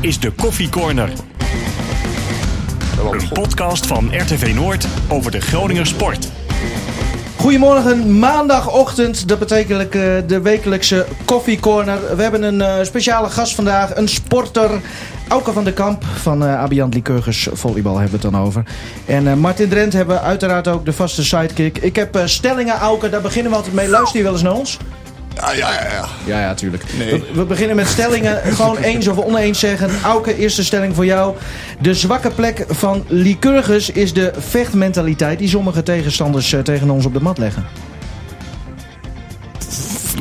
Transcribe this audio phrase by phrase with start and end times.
[0.00, 1.12] is de Koffie Corner.
[3.10, 6.28] Een podcast van RTV Noord over de Groninger sport.
[7.36, 9.28] Goedemorgen, maandagochtend.
[9.28, 12.16] Dat betekent eh, de wekelijkse koffiecorner.
[12.16, 14.70] We hebben een eh, speciale gast vandaag, een sporter.
[15.28, 18.64] Auke van der Kamp van uh, Abiant Lycurgus Volleybal hebben we het dan over.
[19.06, 21.78] En Martin Drent hebben uiteraard ook de vaste sidekick.
[21.78, 23.88] Ik heb stellingen, Auke, daar beginnen we altijd mee.
[23.88, 24.78] Luister je wel eens naar ons?
[25.40, 25.90] Ja, ja, ja.
[25.90, 26.82] Ja, ja, ja tuurlijk.
[26.98, 27.10] Nee.
[27.10, 28.40] We, we, beginnen met stellingen.
[28.54, 29.90] Gewoon eens of oneens zeggen.
[30.02, 31.36] Auke, eerste stelling voor jou.
[31.80, 37.20] De zwakke plek van Lycurgus is de vechtmentaliteit die sommige tegenstanders tegen ons op de
[37.20, 37.64] mat leggen.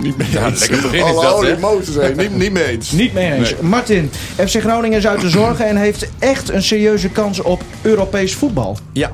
[0.01, 0.59] Niet mee Ja, eens.
[0.59, 1.57] lekker begin is Oh, dat, holy hè?
[1.57, 2.15] Moses, hè.
[2.15, 2.91] niet, niet mee eens.
[2.91, 3.51] Niet mee eens.
[3.51, 3.61] Nee.
[3.69, 8.35] Martin, FC Groningen is uit de zorgen en heeft echt een serieuze kans op Europees
[8.35, 8.77] voetbal.
[8.93, 9.11] Ja.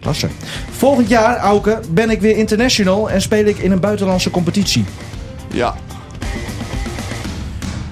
[0.00, 0.28] Klasse.
[0.70, 4.84] Volgend jaar, Auke, ben ik weer international en speel ik in een buitenlandse competitie.
[5.52, 5.74] Ja.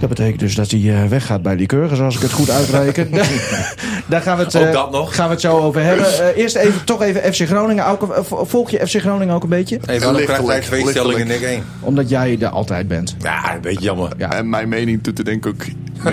[0.00, 3.10] Dat betekent dus dat hij eh, weggaat bij Lycurgus, als ik het goed uitreken.
[4.06, 5.14] Daar gaan we het, Ook eh, dat nog.
[5.14, 6.06] gaan we het zo over hebben.
[6.06, 7.84] Eh, eerst even, toch even FC Groningen.
[7.84, 9.78] Auke, volg je FC Groningen ook een beetje?
[9.84, 11.42] Hey, waarom krijg jij twee stellingen lichtelijk.
[11.42, 11.64] één?
[11.80, 13.16] Omdat jij er altijd bent.
[13.22, 14.12] Ja, een beetje jammer.
[14.16, 14.32] Ja.
[14.32, 15.64] En mijn mening doet er denk ik ook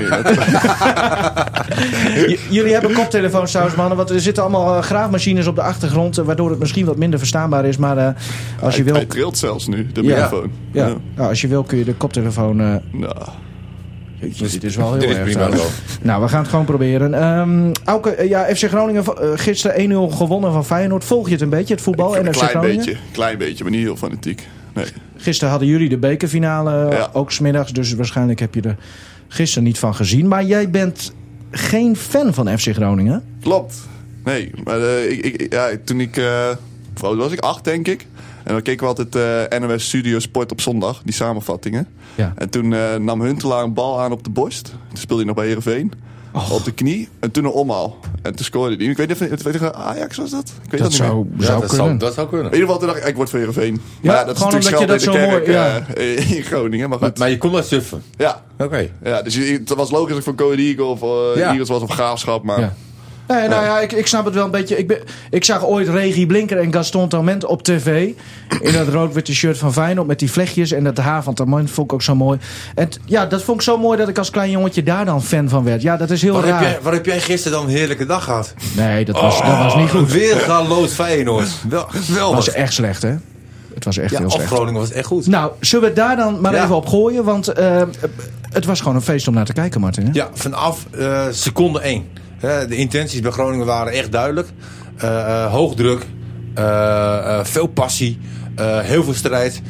[2.49, 3.97] jullie hebben koptelefoons trouwens, mannen.
[3.97, 6.17] Want er zitten allemaal eh, graafmachines op de achtergrond.
[6.17, 7.77] eh, waardoor het misschien wat minder verstaanbaar is.
[7.77, 8.07] Maar eh,
[8.61, 9.01] als je Hij- wil...
[9.01, 10.07] Hij trilt zelfs nu, de Ja.
[10.15, 10.51] microfoon.
[10.71, 12.61] Ja, nou, als je wil kun je de koptelefoon...
[12.61, 13.15] eh Nou,
[14.19, 15.49] Jeetje, dit is wel heel Dit erg prima.
[16.01, 17.13] Nou, we gaan het gewoon proberen.
[17.85, 19.03] Auke, eh, ja, FC Groningen
[19.35, 21.03] gisteren 1-0 gewonnen van Feyenoord.
[21.03, 22.77] Volg je het een beetje, het voetbal en een FC klein Groningen?
[22.85, 24.47] beetje, klein beetje, maar niet heel fanatiek.
[24.73, 24.85] Nee.
[25.17, 27.09] Gisteren hadden jullie de bekerfinale, Ja.
[27.13, 27.71] ook smiddags.
[27.73, 28.75] Dus waarschijnlijk heb je er
[29.27, 30.27] gisteren niet van gezien.
[30.27, 31.13] Maar jij bent
[31.51, 33.23] geen fan van FC Groningen?
[33.41, 33.75] Klopt.
[34.23, 36.17] Nee, maar eh, ik, ik, ja, toen ik...
[36.17, 36.49] eh
[36.99, 37.39] was ik?
[37.39, 38.07] Acht, denk ik.
[38.43, 39.15] En dan keken we altijd
[39.51, 41.87] eh NOS Studio Sport op zondag, die samenvattingen.
[42.15, 42.33] Ja.
[42.37, 42.67] En toen
[43.03, 44.63] nam Huntelaar een bal aan op de borst.
[44.63, 45.91] Toen speelde hij nog bij Heerenveen.
[46.51, 47.09] Op de knie.
[47.19, 47.97] En toen een omhaal.
[48.21, 48.85] En toen scoorde hij.
[48.85, 50.53] Ik weet niet of tegen Ajax was dat?
[50.63, 51.09] Ik weet dat, Dat niet meer.
[51.09, 51.85] zou, Ja, zou dat, kunnen.
[51.87, 52.45] zou, dat zou kunnen.
[52.45, 53.81] In ieder geval toen dacht ik, ik word voor Heerenveen.
[54.01, 56.43] Ja, Maar dat is gewoon natuurlijk omdat je dat de zo kerk mooi- eh, in
[56.43, 56.89] Groningen.
[56.89, 57.17] Maar Maar, goed.
[57.19, 58.03] maar je kon dat suffen.
[58.17, 58.43] ja.
[58.59, 58.89] Oké.
[59.03, 61.01] ja, dus het was logisch dat ik voor Code Eagle of
[61.37, 61.49] Ja.
[61.49, 62.43] Eagles was of Graafschap.
[62.43, 62.73] Maar Ja.
[63.27, 64.77] Nee, nou ja, ik, ik snap het wel een beetje.
[64.77, 64.97] Ik, ben,
[65.29, 68.09] ik zag ooit Regie Blinker en Gaston Tament op tv.
[68.61, 70.71] In dat rood-witte shirt van Feyenoord met die vlechtjes.
[70.71, 72.39] En dat haar van Tament vond ik ook zo mooi.
[72.75, 75.23] En t- ja, dat vond ik zo mooi dat ik als klein jongetje daar dan
[75.23, 75.81] fan van werd.
[75.81, 76.59] Ja, dat is heel Waar raar.
[76.61, 78.53] heb, jij, waar heb jij gisteren dan een heerlijke dag gehad?
[78.75, 80.11] Nee, dat was, dat was niet goed.
[80.11, 81.49] Weer galoos Feyenoord.
[81.69, 82.35] Wel, geweldig.
[82.35, 83.15] was echt slecht, hè?
[83.73, 84.47] Het was echt ja, heel slecht.
[84.47, 85.27] Groningen was echt goed.
[85.27, 86.63] Nou, zullen we daar dan maar Ja.
[86.63, 87.23] even op gooien?
[87.23, 87.81] Want eh,
[88.51, 90.03] het was gewoon een feest om naar te kijken, Martin.
[90.05, 90.09] Hè?
[90.13, 92.05] Ja, vanaf eh, seconde 1.
[92.39, 94.47] De intenties bij Groningen waren echt duidelijk.
[94.97, 96.05] Eh, eh, hoog druk,
[96.53, 98.19] eh, veel passie,
[98.61, 99.61] heel veel strijd.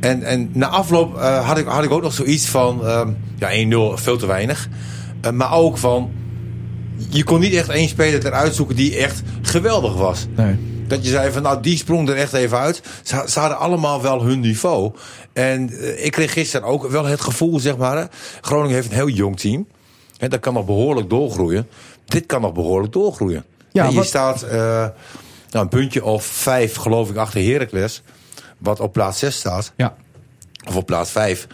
[0.00, 2.86] En, en na afloop had, ik, had ik ook nog zoiets van...
[2.86, 3.50] ehm, ja,
[3.96, 4.68] 1-0, veel te weinig.
[5.34, 6.10] Maar ook van...
[7.08, 10.26] Je kon niet echt één speler eruit zoeken die echt geweldig was.
[10.36, 10.58] Nee.
[10.86, 12.82] Dat je zei van, nou, die sprong er echt even uit.
[13.02, 14.92] Ze, ze hadden allemaal wel hun niveau.
[15.32, 15.70] En
[16.04, 17.96] ik kreeg gisteren ook wel het gevoel, zeg maar...
[17.96, 18.04] Hè,
[18.40, 19.66] Groningen heeft een heel jong team.
[20.18, 21.68] En dat kan nog behoorlijk doorgroeien.
[22.04, 23.44] Dit kan nog behoorlijk doorgroeien.
[23.72, 24.92] Ja, en je wat- staat eh, nou,
[25.50, 28.02] een puntje of vijf, geloof ik, achter Heracles.
[28.58, 29.72] Wat op plaats 6 staat.
[29.76, 29.94] Ja.
[30.68, 31.46] Of op plaats 5.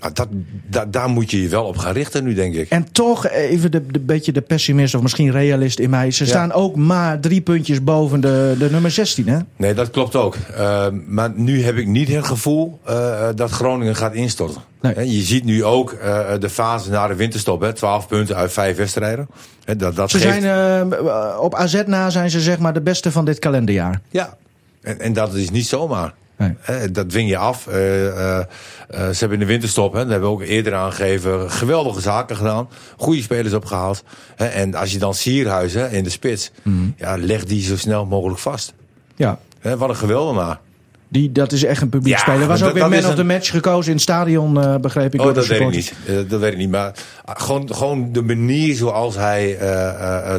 [0.00, 0.28] Nou, dat,
[0.66, 2.70] da- daar moet je je wel op gaan richten nu, denk ik.
[2.70, 6.10] En toch even de, de beetje de pessimist of misschien realist in mij.
[6.10, 6.30] Ze Ja.
[6.30, 9.38] staan ook maar drie puntjes boven de, de nummer 16, hè?
[9.56, 10.36] Nee, dat klopt ook.
[10.58, 14.60] Uh, maar nu heb ik niet het gevoel uh, dat Groningen gaat instorten.
[14.80, 15.16] Nee.
[15.16, 17.60] Je ziet nu ook uh, de fase na de winterstop.
[17.60, 19.28] Hè, 12 punten uit 5 wedstrijden.
[19.76, 20.40] Dat, dat Ze geeft...
[20.42, 24.00] zijn op AZ na zijn ze zeg maar de beste van dit kalenderjaar.
[24.10, 24.36] Ja,
[24.82, 26.14] en, en dat is niet zomaar.
[26.40, 26.54] Nee.
[26.60, 27.66] He, dat dwing je af.
[27.66, 32.36] Uh, ze hebben in de winterstop, hè, dat hebben we ook eerder aangegeven, geweldige zaken
[32.36, 32.68] gedaan.
[32.96, 34.02] Goede spelers opgehaald.
[34.36, 36.94] En als je dan Sierhuis hè, in de spits, mm.
[36.96, 38.72] ja, leg die zo snel mogelijk vast.
[39.16, 39.38] Ja.
[39.62, 40.60] Wat een geweldenaar.
[41.08, 42.46] Die, dat is echt een publiek Ja, speler.
[42.46, 45.20] Was ook weer man of the match gekozen in het stadion, uh, begreep ik.
[45.20, 45.94] Oh, dat weet ik niet.
[46.28, 46.70] Dat weet ik niet.
[46.70, 46.94] Maar
[47.28, 49.58] uh, gewoon, gewoon de manier zoals hij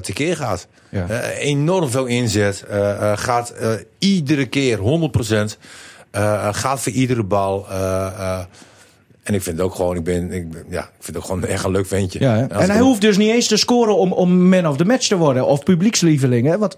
[0.02, 0.68] tekeer gaat.
[0.90, 1.22] Ja.
[1.38, 2.66] Enorm veel inzet.
[3.16, 3.54] Gaat
[3.98, 4.82] iedere keer 100%.
[6.16, 7.66] Uh, gaat voor iedere bal.
[7.70, 8.40] Uh,
[9.24, 11.26] en ik vind het ook gewoon, ik ben, ik, ben- ja, ik vind het ook
[11.26, 12.20] gewoon echt een leuk ventje.
[12.20, 14.86] Ja, en hij hem- hoeft dus niet eens te scoren om, om man of the
[14.86, 15.46] match te worden.
[15.46, 16.48] Of publiekslieveling.
[16.48, 16.58] Hè?
[16.58, 16.78] Want,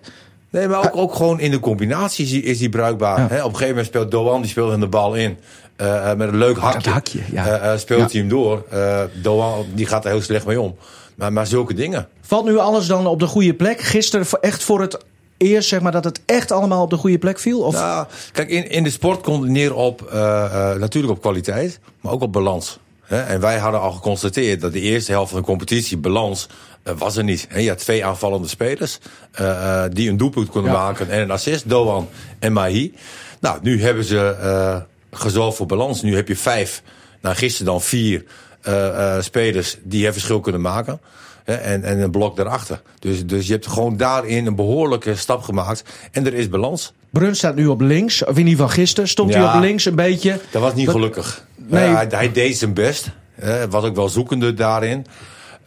[0.50, 3.20] Nee, maar ook, ook gewoon in de combinatie is hij, is bruikbaar.
[3.20, 3.28] Ja.
[3.28, 5.38] Hè, op een gegeven moment speelt Doan, die speelt in de bal in.
[5.82, 6.90] Uh, met een leuk hakje.
[6.90, 7.72] hakje, ja.
[7.74, 8.64] Uh, speelt hij hem door.
[8.74, 10.76] Uh, Doan, die gaat er heel slecht mee om.
[11.16, 12.08] Maar, maar zulke dingen.
[12.22, 13.82] valt nu alles dan op de goede plek?
[13.82, 14.98] Gisteren echt voor het
[15.44, 17.60] eerst zeg maar dat het echt allemaal op de goede plek viel?
[17.62, 17.74] Of?
[17.74, 21.80] Nou, kijk, in, in de sport komt het neer op uh, uh, natuurlijk op kwaliteit,
[22.02, 22.80] maar ook op balans.
[23.04, 26.48] Hè, en wij hadden al geconstateerd dat de eerste helft van de competitie, balans,
[26.84, 27.48] eh, was er niet.
[27.56, 29.00] Je had twee aanvallende spelers
[29.32, 30.78] eh, eh, die een doelpunt konden Ja.
[30.78, 32.10] maken en een assist, Doan
[32.40, 32.94] en Mahi.
[33.40, 34.78] Nou, nu hebben ze eh
[35.16, 36.02] gezorgd voor balans.
[36.02, 36.82] Nu heb je vijf,
[37.22, 38.24] nou gisteren dan vier
[38.62, 41.00] eh, eh, spelers die het verschil kunnen maken.
[41.44, 42.82] En, en een blok daarachter.
[43.00, 45.84] Dus, dus je hebt gewoon daarin een behoorlijke stap gemaakt.
[46.12, 46.94] En er is balans.
[47.10, 48.24] Brun staat nu op links.
[48.24, 49.46] Of in ieder geval gisteren stond Ja.
[49.46, 50.40] hij op links een beetje.
[50.52, 51.46] Dat was niet gelukkig.
[51.56, 51.84] Nee.
[51.84, 53.10] Eh, hij, hij deed zijn best.
[53.36, 55.06] Hij was ook wel zoekende daarin.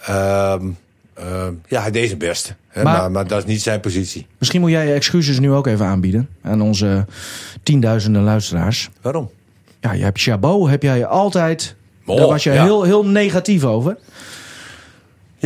[0.00, 0.66] Ehm,
[1.14, 2.54] ehm, ja, hij deed zijn best.
[2.68, 4.26] Hè, Maar- maar, maar, dat is niet zijn positie.
[4.38, 7.06] Misschien moet jij je excuses nu ook even aanbieden aan onze
[7.62, 8.88] tienduizenden luisteraars.
[9.02, 9.30] Waarom?
[9.80, 11.74] Ja, je hebt Chabot, heb jij altijd.
[12.06, 12.62] Oh, daar was je ja.
[12.62, 13.96] heel, heel negatief over.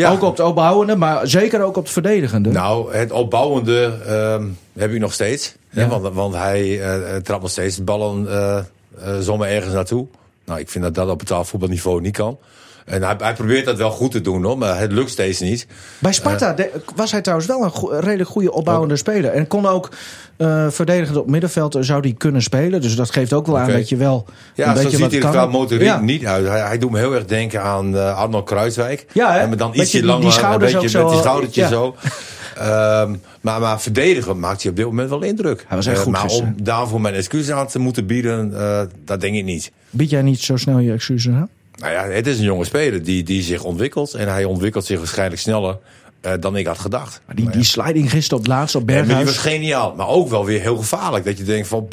[0.01, 0.11] Ja.
[0.11, 2.51] Ook op het opbouwende, maar zeker ook op het verdedigende.
[2.51, 5.55] Nou, het opbouwende ehm, heb ik nog steeds.
[5.69, 5.89] Hè, Ja.
[5.89, 8.59] want, want hij eh, eh, trapt nog steeds ballen eh
[9.05, 10.07] eh, zomaar ergens naartoe.
[10.45, 12.39] Nou, ik vind dat dat op het voetbalniveau niet kan.
[12.87, 15.67] En hij, hij probeert dat wel goed te doen, hoor, maar het lukt steeds niet.
[15.99, 17.63] Bij Sparta de- was hij trouwens wel
[17.93, 19.31] een redelijk goede opbouwende speler.
[19.31, 19.89] En kon ook
[20.37, 22.81] eh, verdedigend op middenveld eh, zou die kunnen spelen.
[22.81, 25.11] Dus dat geeft ook wel aan dat je wel Ja, een zo beetje ziet wat
[25.11, 25.33] hij er kan.
[25.35, 26.01] qua motoriek Ja.
[26.01, 26.47] niet uit.
[26.47, 29.07] Hij, hij doet me heel erg denken aan eh, Arnold Kruiswijk.
[29.13, 29.39] Ja, hè?
[29.39, 31.71] En dan ietsje die- langer, die een beetje met zo, die schoudertjes ja.
[31.71, 31.95] zo.
[32.57, 35.65] Ehm, maar, maar verdedigen maakt hij op dit moment wel indruk.
[35.69, 36.55] Hij was echt Eh, goed Maar gisteren.
[36.59, 39.73] om daarvoor mijn excuus aan te moeten bieden, eh, dat denk ik niet.
[39.91, 41.49] Bied jij niet zo snel je excuses aan?
[41.81, 44.15] Nou ja, het is een jonge speler die, die zich ontwikkelt.
[44.15, 45.79] En hij ontwikkelt zich waarschijnlijk sneller
[46.21, 47.21] eh, dan ik had gedacht.
[47.27, 49.55] Maar die, die sliding gisteren op het laatste op Ja, maar die was Berghuis.
[49.55, 51.25] geniaal, maar ook wel weer heel gevaarlijk.
[51.25, 51.89] Dat je denkt van,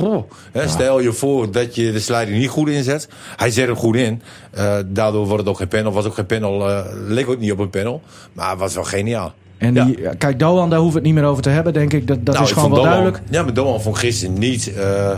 [0.51, 3.07] hè, stel je voor dat je de sliding niet goed inzet.
[3.35, 4.21] Hij zet hem goed in.
[4.51, 5.91] Eh, daardoor wordt het ook geen panel.
[5.91, 8.01] Was ook geen panel, eh, leek ook niet op een panel.
[8.33, 9.33] Maar het was wel geniaal.
[9.57, 12.07] En die, kijk, Doan, daar hoeven we het niet meer over te hebben, denk ik.
[12.07, 13.21] Dat, dat Nou, is gewoon wel Doan- duidelijk.
[13.29, 15.11] Ja, maar Doan vond gisteren niet eh,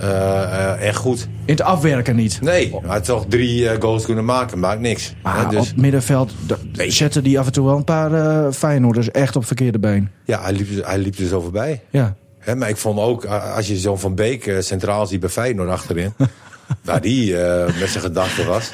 [0.00, 1.28] eh, echt goed.
[1.44, 2.38] In het afwerken niet.
[2.42, 4.58] Nee, hij had toch drie eh, goals kunnen maken.
[4.58, 5.14] Maakt niks.
[5.22, 6.90] Maar dus, op middenveld d- Nee.
[6.90, 10.08] zetten die af en toe wel een paar eh Feyenoorders echt op verkeerde been.
[10.24, 11.82] ja, hij liep, hij liep er zo voorbij.
[11.90, 12.14] Ja.
[12.38, 16.12] Hè, maar ik vond ook, als je zo'n Van Beek centraal ziet bij Feyenoord achterin...
[16.84, 18.70] waar die eh, met zijn gedachten was.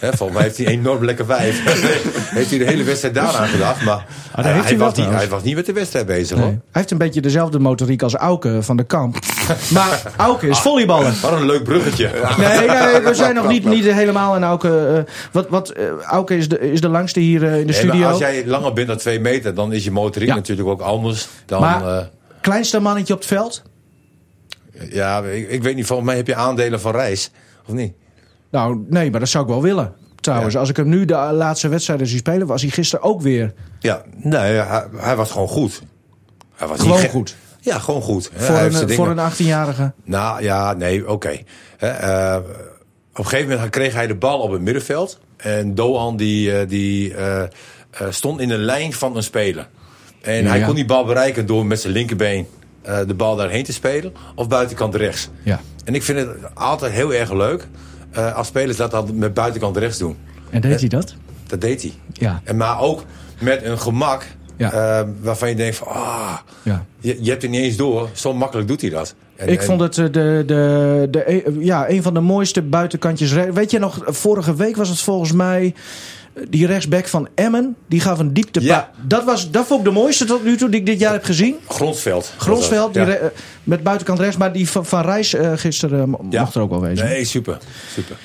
[0.00, 1.62] Volgens mij heeft hij enorm lekker vijf.
[2.34, 3.82] heeft hij de hele wedstrijd daaraan gedacht.
[3.84, 4.04] Maar
[4.34, 5.20] Ah, heeft hij was niet, trouwens.
[5.22, 6.36] hij was niet met de wedstrijd bezig.
[6.36, 6.44] Nee.
[6.46, 6.52] hoor.
[6.54, 9.18] Hij heeft een beetje dezelfde motoriek als Auke van de Kamp.
[9.74, 10.50] maar Auke Ah.
[10.50, 11.12] is volleyballer.
[11.22, 12.10] Wat een leuk bruggetje.
[12.38, 14.86] Nee, nee, we zijn nog niet, niet helemaal in Auke.
[15.06, 18.08] eh, wat, wat, eh, Auke is de, is de langste hier in de Nee, studio.
[18.08, 20.34] als jij langer bent dan twee meter, dan is je motoriek Ja.
[20.34, 21.60] natuurlijk ook anders dan...
[21.60, 22.08] Maar-
[22.40, 23.62] Kleinste mannetje op het veld?
[24.90, 27.30] Ja, ik, ik weet niet, volgens mij heb je aandelen van reis.
[27.66, 27.92] Of niet?
[28.50, 29.92] Nou, nee, maar dat zou ik wel willen.
[30.20, 30.60] Trouwens, Ja.
[30.60, 34.02] als ik hem nu de laatste wedstrijden zie spelen, was hij gisteren ook weer Ja,
[34.16, 35.82] nee, hij, hij was gewoon goed.
[36.54, 37.36] Hij was gewoon goed.
[37.60, 38.30] Ja, gewoon goed.
[38.36, 39.92] Voor een, voor een 18-jarige.
[40.04, 41.38] Nou ja, nee, oké.
[41.78, 42.36] Eh,
[43.12, 45.20] op een gegeven moment kreeg hij de bal op het middenveld.
[45.36, 47.42] En Doan die, eh, die eh,
[48.10, 49.68] stond in de lijn van een speler.
[50.20, 52.46] En Ja, hij kon die bal bereiken door met zijn linkerbeen
[52.84, 54.12] eh, de bal daarheen te spelen.
[54.34, 55.28] Of buitenkant rechts.
[55.42, 55.60] Ja.
[55.84, 57.66] En ik vind het altijd heel erg leuk
[58.10, 60.16] eh, als spelers dat dan met buitenkant rechts doen.
[60.50, 61.14] En deed hij dat?
[61.46, 61.92] Dat deed hij.
[62.12, 62.40] Ja.
[62.44, 63.04] En maar ook
[63.40, 64.26] met een gemak
[64.56, 64.72] Ja.
[64.72, 65.86] eh, waarvan je denkt van...
[65.88, 66.84] Ah, Ja.
[67.00, 68.08] je, je hebt het niet eens door.
[68.12, 69.14] Zo makkelijk doet hij dat.
[69.36, 72.62] En- Ik en- vond het eh, de, de, de, eh, ja, een van de mooiste
[72.62, 73.32] buitenkantjes.
[73.32, 75.74] Weet je nog, vorige week was het volgens mij.
[76.48, 78.60] Die rechtsback van Emmen, die gaf een diepte.
[78.62, 78.90] Ja.
[79.02, 81.24] Dat, was, dat vond ik de mooiste tot nu toe die ik dit jaar heb
[81.24, 81.56] gezien.
[81.68, 82.32] Gronsveld.
[82.38, 83.04] Gronsveld, Ja.
[83.04, 83.28] die re- eh,
[83.62, 84.36] met buitenkant rechts.
[84.36, 86.40] Maar die van, van Reis eh, gisteren eh, Ja.
[86.40, 87.06] mocht er ook wel wezen.
[87.06, 87.58] Nee, super.
[87.94, 88.16] super.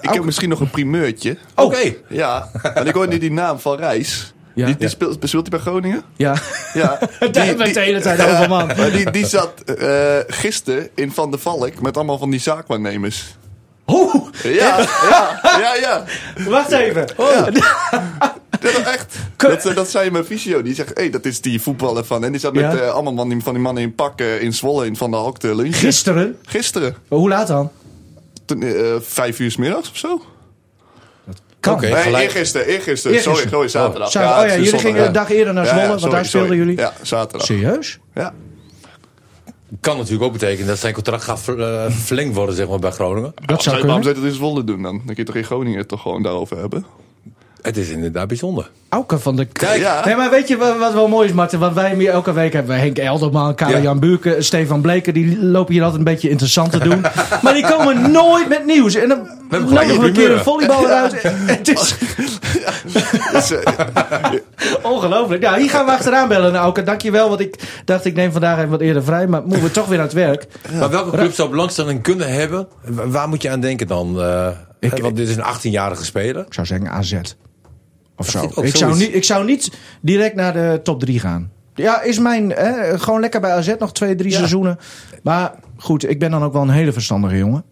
[0.00, 1.36] Ik heb misschien nog een primeurtje.
[1.54, 1.94] Oké.
[2.08, 4.32] Ja, en ik hoor nu die naam van Reis.
[4.54, 4.66] Ja.
[4.66, 4.88] Die, die Ja.
[4.90, 6.02] speelt, speelt hij bij Groningen?
[6.16, 6.34] ja,
[6.74, 6.98] Ja.
[7.32, 8.66] daar we het de hele tijd over, man.
[8.76, 13.36] maar die, die zat eh gisteren in Van der Valk met allemaal van die zaakwaarnemers.
[13.86, 14.78] Oeh, Ja,
[15.10, 16.04] ja, ja, ja.
[16.50, 17.04] wacht even.
[17.18, 17.50] Ja.
[18.60, 19.16] Dat is echt.
[19.36, 20.62] Dat, dat zei mijn visio.
[20.62, 22.24] Die zegt, hé, hey, dat is die voetballer van.
[22.24, 22.76] En die zat met Ja.
[22.78, 25.20] eh, allemaal van die, van die mannen in pak eh, in Zwolle in Van der
[25.20, 25.74] Valk te lunchen.
[25.74, 26.38] Gisteren?
[26.42, 26.96] Gisteren.
[27.08, 27.70] Hoe laat dan?
[28.44, 30.22] Toen, eh, vijf uur 's middags of zo?
[31.60, 31.74] Kan.
[31.74, 31.86] Oké.
[31.88, 32.24] Nee, gelijk.
[32.24, 33.22] eergisteren.
[33.22, 34.10] Sorry, sorry, zaterdag.
[34.10, 34.42] Zaterdag.
[34.42, 36.56] Oh ja, het is jullie zondag, gingen een dag eerder naar Zwolle, want daar speelden
[36.56, 36.76] jullie.
[36.76, 37.46] Ja, zaterdag.
[37.46, 37.98] Serieus?
[38.14, 38.34] Ja.
[39.80, 42.90] Kan natuurlijk ook betekenen dat zijn contract gaat ver- eh, verlengd worden zeg maar, bij
[42.90, 43.32] Groningen.
[43.46, 44.02] Dat zou Waarom kunnen.
[44.02, 44.96] zou je dat in Zwolle doen dan?
[44.96, 46.86] Dan kun je toch in Groningen toch gewoon daarover hebben?
[47.66, 48.70] Het is inderdaad bijzonder.
[48.88, 49.44] Auke van de...
[49.44, 50.04] Kijk, Ja.
[50.04, 51.58] Nee, maar weet je wat, wat wel mooi is, Martin?
[51.58, 53.82] Want wij hier elke week hebben Henk Elderman, Karel Ja.
[53.82, 55.14] Jan Buurken, Stefan Bleken.
[55.14, 57.00] Die lopen hier altijd een beetje interessant te doen.
[57.42, 58.94] maar die komen nooit met nieuws.
[58.94, 61.22] En dan nodigen we een een keer een volleybal eruit.
[61.22, 61.94] Het is...
[63.50, 64.32] Eh,
[64.82, 65.42] Ongelooflijk.
[65.42, 66.82] Nou, hier gaan we achteraan bellen, Auke.
[66.82, 69.26] Dankjewel, want ik dacht ik neem vandaag even wat eerder vrij.
[69.26, 70.46] Maar moeten we toch weer aan het werk.
[70.78, 72.68] Maar welke club zou belangstelling kunnen hebben?
[72.84, 74.20] Wa- Waar moet je aan denken dan?
[74.22, 74.48] Eh,
[75.00, 76.44] want dit is een 18-jarige speler.
[76.46, 77.14] Ik zou zeggen AZ.
[78.16, 78.50] Of zo.
[78.62, 81.50] ik zou, niet, ik zou niet direct naar de top 3 gaan.
[81.74, 82.50] Ja, is mijn...
[82.50, 84.36] Hè, gewoon lekker bij AZ nog twee, drie Ja.
[84.36, 84.78] seizoenen.
[85.22, 87.64] Maar goed, ik ben dan ook wel een hele verstandige jongen.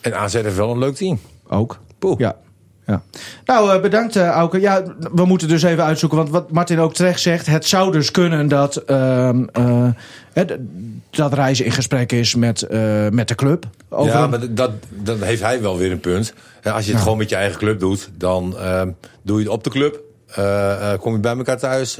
[0.00, 1.18] En AZ heeft wel een leuk team.
[1.48, 1.78] Ook.
[1.98, 2.18] Poeh.
[2.18, 2.36] Ja.
[2.86, 3.02] Ja.
[3.44, 4.60] Nou, eh, bedankt uh, Auke.
[4.60, 4.82] Ja,
[5.14, 6.18] we moeten dus even uitzoeken.
[6.18, 7.46] Want wat Martin ook terecht zegt.
[7.46, 9.30] Het zou dus kunnen dat, eh,
[10.34, 10.56] d-
[11.10, 13.64] dat reizen in gesprek is met, eh, met de club.
[13.88, 16.34] Over ja, maar dat, dat heeft hij wel weer een punt.
[16.64, 18.90] Als je het gewoon met je eigen club doet, dan ehm,
[19.22, 20.00] doe je het op de club.
[20.26, 21.98] Eh, eh, kom je bij elkaar thuis.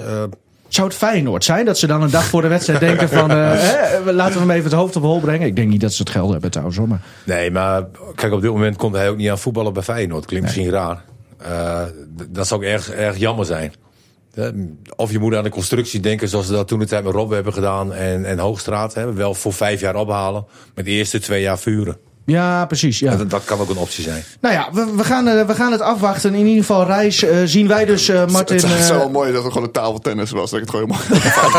[0.75, 3.31] Zou het Feyenoord zijn dat ze dan een dag voor de wedstrijd denken van...
[3.31, 5.47] eh, hè, laten we hem even het hoofd op hol brengen.
[5.47, 6.79] Ik denk niet dat ze het geld hebben trouwens.
[6.79, 9.83] hoor, Maar nee, maar kijk, op dit moment komt hij ook niet aan voetballen bij
[9.83, 10.25] Feyenoord.
[10.25, 11.05] Klinkt misschien raar.
[11.39, 11.83] Eh,
[12.29, 13.73] dat zou ook erg, erg jammer zijn.
[14.97, 17.33] Of je moet aan de constructie denken zoals we dat toen de tijd met Rob
[17.33, 17.93] hebben gedaan.
[17.93, 18.95] En, en Hoogstraat.
[18.95, 20.47] Hè, wel voor vijf jaar ophalen.
[20.75, 21.97] Met de eerste twee jaar vuren.
[22.27, 22.99] Ja, precies.
[22.99, 23.17] Ja.
[23.17, 24.25] Dat, dat kan ook een optie zijn.
[24.41, 26.35] Nou ja, we, we, gaan, eh, we gaan het afwachten.
[26.35, 28.57] In ieder geval reis eh, zien wij dus eh, Martin...
[28.57, 30.51] het is wel mooi dat het gewoon een tafeltennis was.
[30.51, 31.21] Dat ik het gewoon helemaal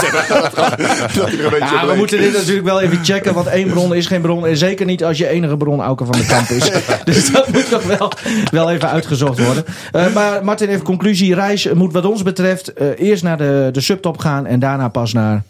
[1.15, 3.69] dat hij er een beetje Ja, we moeten dit natuurlijk wel even checken, want één
[3.69, 4.47] bron is geen bron.
[4.47, 6.71] En zeker niet als je enige bron Auke van de Kamp is.
[7.03, 8.11] dus dat moet nog wel,
[8.51, 9.65] wel even uitgezocht worden.
[9.91, 11.35] Eh, maar Martin, even conclusie.
[11.35, 15.13] Reis moet wat ons betreft eh, eerst naar de, de subtop gaan en daarna pas
[15.13, 15.43] naar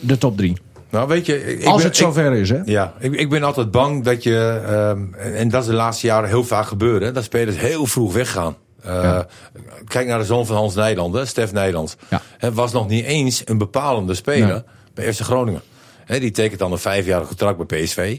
[0.00, 0.56] de top drie.
[0.96, 2.60] Nou, weet je, ik, Als ben- het ik- zover is, hè?
[2.64, 6.28] Ja, ik, ik ben altijd bang dat je, ehm, en dat is de laatste jaren
[6.28, 8.56] heel vaak gebeurd, hè, dat spelers heel vroeg weggaan.
[8.82, 9.18] Eh,
[9.86, 11.96] Kijk naar de zoon van Hans Nijland, hè, Stef Nijland.
[12.10, 12.22] Ja.
[12.38, 14.62] Hij was nog niet eens een bepalende speler Nee.
[14.94, 15.60] bij FC Groningen.
[16.04, 18.18] Hè, die tekent dan een vijfjarig contract bij PSV.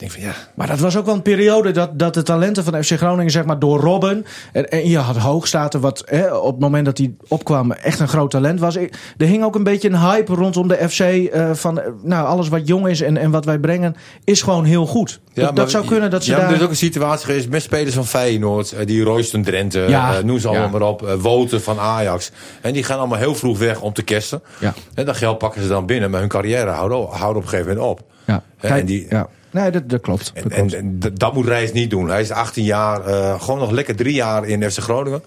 [0.00, 2.64] Ik denk van ja, Maar dat was ook wel een periode dat, dat de talenten
[2.64, 4.26] van FC Groningen, zeg maar, door Robben.
[4.52, 8.08] En, en je had Hoogstaten, wat hè, op het moment dat hij opkwam echt een
[8.08, 8.76] groot talent was.
[8.76, 11.00] Ik- Er hing ook een beetje een hype rondom de FC.
[11.00, 14.64] eh, van, eh, nou, alles wat jong is en, en wat wij brengen, is gewoon
[14.64, 15.20] heel goed.
[15.34, 16.48] dat, maar- dat zou kunnen dat ze ja, daar...
[16.50, 18.72] Er is ook een situatie geweest met spelers van Feyenoord.
[18.72, 20.70] eh, die Royston Drenthe, Ja, noem ze allemaal ja.
[20.78, 21.06] maar op.
[21.06, 22.30] eh, Woten van Ajax.
[22.60, 24.42] En die gaan allemaal heel vroeg weg om te kersten.
[24.60, 24.74] Ja.
[24.94, 26.10] En dat geld pakken ze dan binnen.
[26.10, 28.00] Maar hun carrière houden, houden op een gegeven moment op.
[28.24, 29.28] Ja, Kijk, en die- ja.
[29.50, 30.32] Nee, dat, dat klopt.
[30.34, 30.74] Dat En, klopt.
[30.74, 32.08] en, dat moet Reis niet doen.
[32.08, 35.22] Hij is 18 jaar, eh, gewoon nog lekker drie jaar in FC Groningen.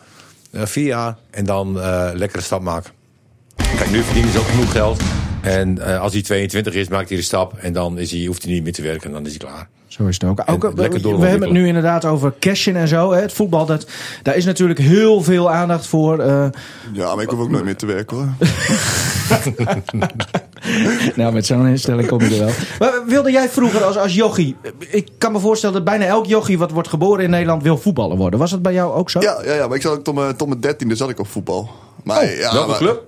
[0.51, 2.91] Eh, vier jaar en dan eh lekkere stap maken.
[3.55, 5.01] Kijk, nu verdienen ze ook genoeg geld.
[5.41, 7.57] En als hij 22 is, maakt hij de stap.
[7.57, 9.67] En dan is hij, hoeft hij niet meer te werken en dan is hij klaar.
[9.93, 10.39] Zo is het ook.
[10.45, 13.11] ook lekker we, hebben het nu inderdaad over cashen en zo.
[13.11, 13.21] Hè.
[13.21, 13.85] Het voetbal, dat,
[14.23, 16.19] daar is natuurlijk heel veel aandacht voor.
[16.19, 16.45] eh,
[16.93, 18.27] Ja, maar ik hoef ook nooit meer te werken hoor.
[21.15, 22.53] nou, met zo'n instelling kom je er wel.
[22.79, 24.55] Maar wilde jij vroeger als, als jochie...
[24.79, 28.17] Ik kan me voorstellen dat bijna elk jochie wat wordt geboren in Nederland wil voetballer
[28.17, 28.39] worden.
[28.39, 29.19] Was dat bij jou ook zo?
[29.21, 31.27] Ja, ja, ja maar ik zat ook tot mijn, tot mijn dertiende zat ik op
[31.27, 31.69] voetbal.
[32.03, 33.03] Maar, Oh, ja, Welke maar- club?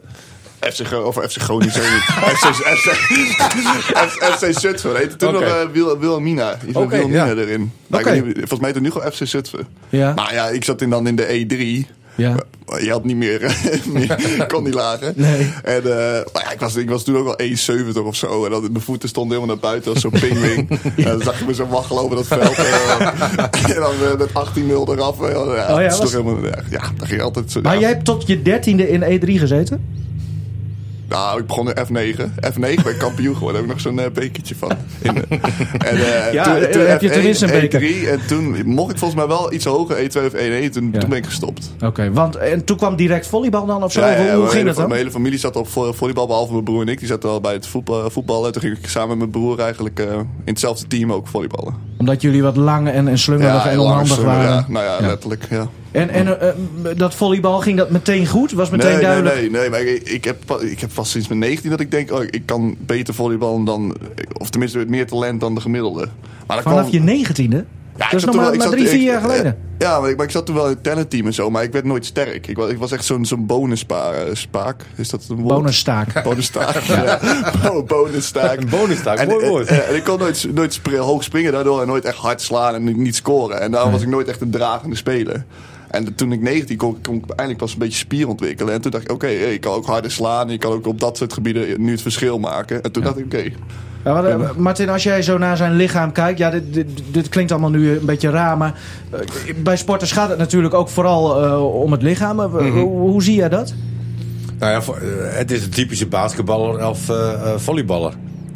[0.74, 1.74] FC, of FC Groningen.
[2.36, 4.96] FC, FC, Zutphen.
[4.96, 6.58] Heette toen nog Wil, Wilhelmina.
[6.66, 7.34] Met Oké, Wilhelmina ja.
[7.34, 7.72] erin.
[7.88, 9.68] Maar ik niet, volgens mij het nu gewoon FC Zutphen.
[9.90, 10.14] Ja.
[10.14, 11.46] Maar ja, ik zat in, dan in de
[11.88, 11.94] E3.
[12.18, 12.36] Ja.
[12.82, 13.56] Je had niet meer,
[13.94, 15.14] meer kon niet lager.
[15.16, 15.54] Nee.
[15.64, 15.92] En uh,
[16.34, 17.48] maar ja, ik, was, ik was toen ook wel
[17.94, 18.46] 1,70 of zo.
[18.46, 20.80] En dan, mijn voeten stonden helemaal naar buiten als zo'n pingwing.
[20.98, 22.56] en dan zag je me zo waggelen over dat veld.
[22.58, 25.18] en dan uh, met 18-0 eraf.
[25.20, 27.62] Ja, Oh ja, dat is was- toch helemaal, ja, ja, dat ging altijd zo.
[27.62, 27.80] Maar ja.
[27.80, 30.04] jij hebt tot je dertiende in E3 gezeten?
[31.10, 32.20] Nou, ik begon in F9.
[32.54, 33.62] F9 ben ik kampioen geworden.
[33.62, 34.72] Daar heb ik nog zo'n eh, bekertje van.
[35.02, 35.16] In,
[35.90, 37.82] en, eh, Ja, eh, heb je tenminste een beker.
[37.82, 40.70] E3, en toen mocht ik volgens mij wel iets hoger, E2 of E1.
[40.72, 41.00] Toen, Ja.
[41.00, 41.72] toen ben ik gestopt.
[41.84, 44.00] Oké, want en toen kwam direct volleybal dan of zo?
[44.02, 44.88] Ja, ja, hoe ging dat dan?
[44.88, 47.00] Mijn hele familie zat op vo- volleybal, behalve mijn broer en ik.
[47.00, 48.52] Die zaten al bij het voetbal, voetballen.
[48.52, 51.94] Toen ging ik samen met mijn broer eigenlijk in hetzelfde team ook volleyballen.
[52.06, 54.52] Omdat jullie wat lang en, en slungelig en onhandig waren.
[54.52, 55.68] Ja, nou ja, letterlijk, ja.
[55.92, 56.56] En, en eh, eh,
[56.98, 58.52] dat volleybal, ging dat meteen goed?
[58.52, 59.36] Was meteen nee, duidelijk?
[59.36, 61.92] Nee, nee, nee, maar ik, ik, heb, ik heb pas sinds mijn 19 dat ik
[61.92, 63.96] denk, oh, ik kan beter volleyballen dan,
[64.38, 66.08] of tenminste meer talent dan de gemiddelde.
[66.48, 67.66] Maar Vanaf kwam- je negentiende?
[67.98, 69.58] Ja, dat is nog maar, wel- ik maar zat- drie, vier jaar geleden.
[69.78, 71.72] Ja, maar ik, maar ik zat toen wel in het talentteam en zo, maar ik
[71.72, 72.48] werd nooit sterk.
[72.48, 74.16] Ik was, ik was echt zo'n zo'n bonusspaak.
[74.34, 74.82] spaak.
[74.96, 75.56] Is dat een woord?
[75.56, 76.24] Bonusstaak.
[76.24, 76.76] Bonusstaak.
[76.84, 77.20] ja.
[77.64, 78.60] Bo- Bonusstaak.
[78.62, 79.68] Een bonustaak, En, mooi en- woord.
[79.68, 82.84] En, en ik kon nooit, nooit hoog springen daardoor en nooit echt hard slaan en
[82.84, 83.62] niet- niet scoren.
[83.62, 85.46] En daarom was ik nooit echt een dragende speler.
[85.92, 88.74] En toen ik 19 kon, kon ik eindelijk pas een beetje spier ontwikkelen.
[88.74, 90.50] En toen dacht ik, oké, ik kan ook harder slaan.
[90.50, 92.84] Ik kan ook op dat soort gebieden nu het verschil maken.
[92.84, 93.44] En toen dacht ik, oké.
[94.06, 97.30] Ja, maar, eh, Martin, als jij zo naar zijn lichaam kijkt, ja, dit, dit, dit
[97.30, 99.20] klinkt allemaal nu een beetje raar, maar eh,
[99.64, 102.40] bij sporters gaat het natuurlijk ook vooral eh, om het lichaam.
[102.40, 102.70] Eh, Mhm.
[102.80, 103.74] hoe, hoe zie jij dat?
[104.60, 108.14] Nou ja, eh, het is een typische basketballer of eh, eh, volleyballer.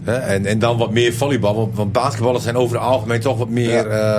[0.09, 0.15] Hè?
[0.17, 1.55] En, en dan wat meer volleybal.
[1.55, 3.83] Want, want basketballers zijn over het algemeen toch wat meer Ja.
[3.83, 4.17] eh,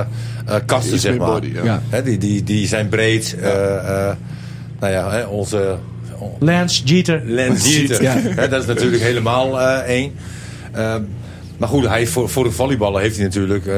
[0.55, 1.29] eh, kasten, Iets zeg maar.
[1.33, 1.65] body, ja.
[1.65, 1.83] Ja.
[1.89, 3.37] Hè, die, die, die zijn breed.
[3.41, 3.77] eh,
[4.09, 4.17] eh,
[4.81, 5.77] nou ja, hè, onze
[6.39, 7.23] Lance, Jeter.
[7.25, 8.03] Lens Jeter.
[8.03, 8.15] Ja.
[8.19, 10.13] Hè, dat is natuurlijk helemaal eh, één.
[10.73, 11.03] Ehm,
[11.59, 13.75] maar goed, hij, voor, voor de volleyballen heeft hij natuurlijk eh,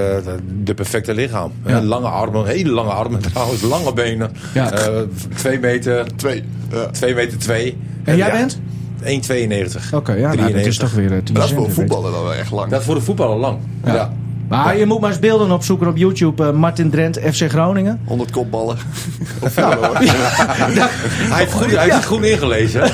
[0.62, 1.52] de perfecte lichaam.
[1.66, 1.83] Ja.
[1.83, 4.31] Lange armen, hele lange armen trouwens, lange benen.
[4.54, 4.73] Ja.
[4.73, 5.00] Eh,
[5.35, 6.42] twee meter, Twee.
[6.73, 6.87] Ja.
[6.87, 7.76] twee meter twee.
[8.04, 8.61] En jij Ja, bent?
[9.03, 9.95] 1,92.
[9.95, 12.35] Oké, ja, nou, dat is toch weer uh, 10 Dat is voor voetballen dan wel
[12.35, 12.71] echt lang.
[12.71, 13.59] Dat is voor de voetballer lang.
[13.85, 14.13] Ja.
[14.53, 14.65] Ja.
[14.65, 16.45] Maar je moet maar eens beelden opzoeken op YouTube.
[16.45, 18.01] eh, Martin Drent, FC Groningen.
[18.05, 18.77] 100 kopballen.
[19.43, 22.91] Hij heeft, goed, hij heeft het goed ingelezen.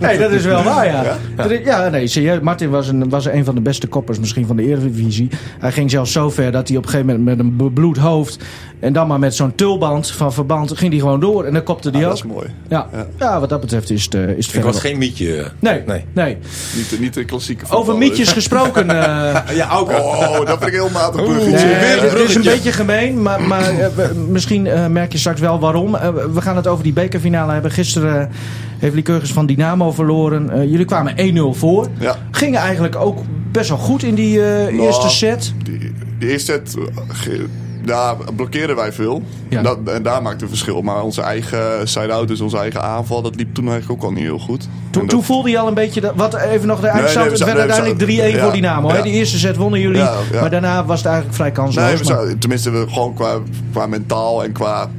[0.00, 1.16] Nee, dat is wel waar, ja.
[1.36, 2.40] Ja, ja nee, serieus.
[2.40, 5.28] Martin was een, was een van de beste koppers misschien van de Eredivisie.
[5.58, 8.44] Hij ging zelfs zo ver dat hij op een gegeven moment met een bebloed hoofd...
[8.80, 11.44] en dan maar met zo'n tulband van verband ging hij gewoon door.
[11.44, 12.16] En dan kopte hij Ah, ook.
[12.16, 12.46] dat is mooi.
[12.68, 12.88] Ja.
[13.18, 13.40] Ja.
[13.40, 15.50] wat dat betreft is het, eh, is het Ik was geen mietje.
[15.58, 16.36] Nee, nee, Nee.
[16.76, 18.90] Niet, de- niet de klassieke Over mietjes gesproken...
[19.04, 19.90] eh, Ja, ook.
[19.90, 21.66] Oh, dat vind ik heel matig bruggetje.
[21.66, 25.18] Nee, weer een het is een beetje gemeen, maar, maar eh, misschien eh, merk je
[25.18, 25.94] straks wel waarom.
[25.94, 27.70] Eh, we gaan het over die bekerfinale hebben.
[27.70, 28.30] Gisteren
[28.78, 30.70] heeft Lycurgus van Dynamo verloren.
[30.70, 31.14] Jullie kwamen
[31.54, 31.88] 1-0 voor.
[31.98, 32.16] Ja.
[32.30, 33.18] Gingen eigenlijk ook
[33.52, 35.52] best wel goed in die Nou, eerste set.
[35.62, 36.76] Die, die eerste set,
[37.86, 39.22] daar blokkeerden wij veel.
[39.48, 39.62] Ja.
[39.62, 40.82] Dat, en daar maakte een verschil.
[40.82, 44.24] Maar onze eigen side-out, dus onze eigen aanval, dat liep toen eigenlijk ook al niet
[44.24, 44.60] heel goed.
[44.60, 46.00] Toen, En dat- toen voelde je al een beetje...
[46.00, 48.92] Dat, wat even nog de nee, het werd nee, uiteindelijk 3-1 zaten- voor Dynamo.
[48.92, 49.02] ja.
[49.02, 50.02] Die eerste set wonnen jullie.
[50.40, 52.00] Maar daarna was het eigenlijk vrij kansloos.
[52.00, 53.38] We maar- tenminste, we, gewoon qua,
[53.72, 54.90] qua mentaal en qua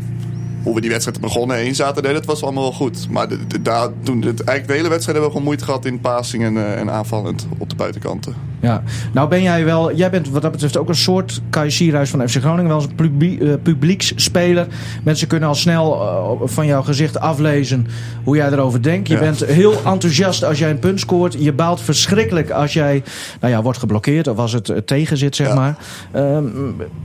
[0.64, 3.08] hoe we die wedstrijd begonnen heen zaten, nee, dat was allemaal wel goed.
[3.10, 5.86] Maar de, de- daar, toen, het, eigenlijk de hele wedstrijd hebben we gewoon moeite gehad
[5.86, 8.36] in passing en, eh, en aanvallend op de buitenkanten.
[8.66, 12.10] Ja, nou ben jij wel, jij bent wat dat betreft ook een soort Kai Sierhuis
[12.10, 14.68] van FC Groningen, wel eens een publiek, eh, publieksspeler.
[15.04, 17.88] Mensen kunnen al snel eh, van jouw gezicht aflezen
[18.24, 19.08] hoe jij erover denkt.
[19.08, 19.20] Je Ja.
[19.20, 21.36] bent heel enthousiast als jij een punt scoort.
[21.40, 23.04] Je baalt verschrikkelijk als jij
[23.40, 25.54] nou ja, wordt geblokkeerd of als het eh, tegen zit, zeg Ja.
[25.56, 25.78] maar.
[26.12, 26.46] Ehm,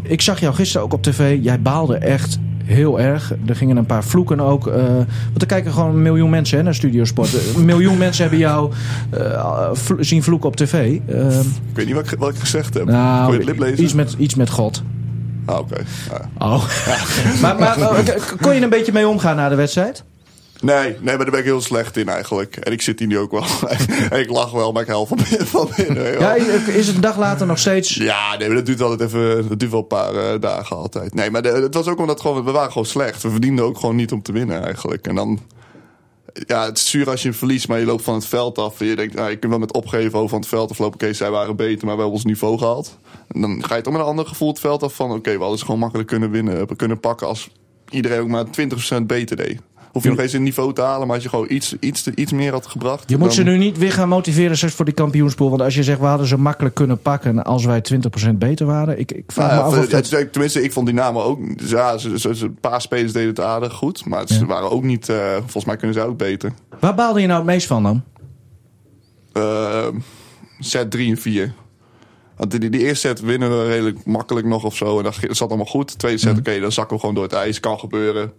[0.02, 1.38] ik zag jou gisteren ook op tv.
[1.42, 2.38] Jij baalde echt
[2.70, 3.32] heel erg.
[3.46, 4.66] Er gingen een paar vloeken ook.
[4.66, 4.82] eh,
[5.28, 7.36] want er kijken gewoon een miljoen mensen hè, naar Studiosport.
[7.56, 8.72] Een miljoen mensen hebben jou
[9.10, 10.98] eh, vlo- zien vloeken op tv.
[11.08, 12.84] Ehm, Ik weet niet wat ik, wat ik gezegd heb.
[12.84, 13.84] nou, Kon je het lip lezen?
[13.84, 14.82] Iets met, iets met God.
[15.44, 15.76] Ah, oké.
[16.10, 16.28] Ja.
[16.46, 16.64] Oh.
[17.42, 20.04] maar maar eh, kon je een beetje mee omgaan na de wedstrijd?
[20.62, 22.56] Nee, nee, maar daar ben ik heel slecht in eigenlijk.
[22.56, 23.44] En ik zit hier nu ook wel.
[24.10, 25.46] en ik lach wel, maar ik huil van binnen.
[25.46, 27.94] Van binnen Ja, is het een dag later nog steeds...
[27.94, 29.48] Ja, nee, maar dat duurt altijd even.
[29.48, 31.14] Dat duurt wel een paar eh, dagen altijd.
[31.14, 33.22] Nee, maar de- het was ook omdat gewoon, we waren gewoon slecht.
[33.22, 35.06] We verdienden ook gewoon niet om te winnen eigenlijk.
[35.06, 35.40] En dan.
[36.46, 38.80] Ja, het is zuur als je verliest, maar je loopt van het veld af.
[38.80, 40.94] En je denkt, nou, je kunt wel met opgeven over van het veld aflopen.
[41.00, 42.98] Oké, zij waren beter, maar we hebben ons niveau gehaald.
[43.28, 45.12] En dan ga je toch met een ander gevoel het veld af van...
[45.12, 46.66] Oké, we hadden ze gewoon makkelijk kunnen winnen.
[46.66, 47.50] We kunnen pakken als
[47.88, 48.44] iedereen ook maar
[49.00, 49.60] 20% beter deed.
[49.92, 52.32] Hoef je nog eens een niveau te halen, maar als je gewoon iets, iets, iets
[52.32, 53.10] meer had gebracht...
[53.10, 55.48] Je moet ze nu niet weer gaan motiveren straks voor die kampioenspool.
[55.50, 57.82] Want als je zegt, we hadden ze makkelijk kunnen pakken als wij
[58.26, 58.98] 20% beter waren.
[58.98, 60.10] Ik, ik vraag Nou me af of dat...
[60.10, 61.38] het- tenminste, ik vond Dynamo ook...
[61.56, 64.04] Ja, ze, ze, ze- een paar spelers deden het aardig goed.
[64.06, 64.46] Maar ze Ja.
[64.46, 65.08] waren ook niet...
[65.08, 66.52] eh, volgens mij kunnen ze ook beter.
[66.80, 68.02] Waar baalde je nou het meest van dan?
[69.32, 69.86] Eh,
[70.58, 71.52] set 3 en 4.
[72.36, 74.98] Want die, die eerste set winnen we redelijk makkelijk nog of zo.
[74.98, 75.90] En dat ge- zat allemaal goed.
[75.90, 77.60] De tweede set, oké, dan zakken we gewoon door het ijs.
[77.60, 78.32] Kan gebeuren.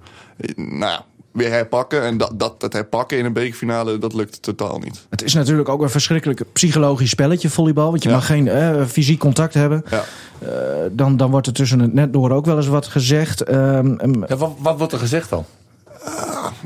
[0.56, 2.04] Nou ja, weer herpakken.
[2.04, 5.06] En dat, dat, dat herpakken in een bekerfinale, dat lukt totaal niet.
[5.10, 7.90] Het is natuurlijk ook een verschrikkelijk psychologisch spelletje, volleybal.
[7.90, 8.16] Want je Ja.
[8.16, 9.84] mag geen eh, fysiek contact hebben.
[9.90, 10.04] Ja.
[10.40, 10.50] Eh,
[10.92, 13.42] dan, dan wordt er tussen het net door ook wel eens wat gezegd.
[13.44, 13.96] Ehm,
[14.28, 15.46] Ja, wat, wat wordt er gezegd dan?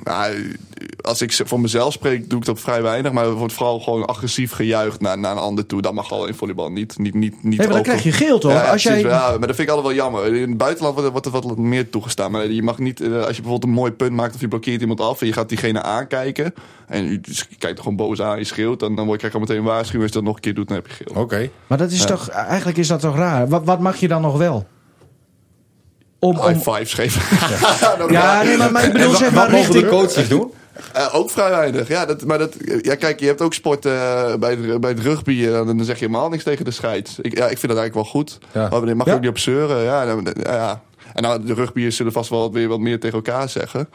[0.04, 0.56] Nou,
[1.02, 3.12] als ik voor mezelf spreek, doe ik dat vrij weinig.
[3.12, 5.82] Maar er wordt vooral gewoon agressief gejuicht naar, naar een ander toe.
[5.82, 6.98] Dat mag al in volleybal niet.
[6.98, 8.52] niet, niet, niet nee, maar dan krijg je geel toch?
[8.52, 9.00] Ja, als jij...
[9.00, 10.36] ja, maar dat vind ik altijd wel jammer.
[10.36, 12.32] In het buitenland wordt, wordt er wat meer toegestaan.
[12.32, 14.82] Maar je mag niet, eh, als je bijvoorbeeld een mooi punt maakt of je blokkeert
[14.82, 16.54] iemand af en je gaat diegene aankijken.
[16.88, 18.80] En je, dus kijkt er gewoon boos aan, je schreeuwt.
[18.80, 20.04] Dan, dan word je krijg je al meteen een waarschuwing.
[20.04, 21.22] Als je dat nog een keer doet, dan heb je geel.
[21.22, 21.50] Oké.
[21.68, 23.48] Maar dat is toch, eigenlijk is dat toch raar?
[23.48, 24.66] Wat, wat mag je dan nog wel?
[26.26, 27.22] Om, om, High fives geven.
[27.98, 30.00] Dan- ja, nee, maar, maar ik bedoel, En wat maar mogen de richting...
[30.00, 30.52] coaches doen?
[30.94, 31.88] Eh, ook vrij weinig.
[31.88, 35.00] Ja, dat, maar dat, ja, kijk, je hebt ook sport eh, bij, het, bij het
[35.00, 35.46] rugby.
[35.46, 37.20] eh, dan zeg je helemaal niks tegen de scheids.
[37.22, 38.38] Ik, ja, ik vind dat eigenlijk wel goed.
[38.54, 38.68] Ja.
[38.70, 39.16] Maar daar mag je Ja.
[39.18, 39.84] ook niet op zeuren.
[39.84, 40.82] Ja, dan- ja.
[41.14, 43.90] En nou, de rugbyers zullen vast wel weer wat meer tegen elkaar zeggen.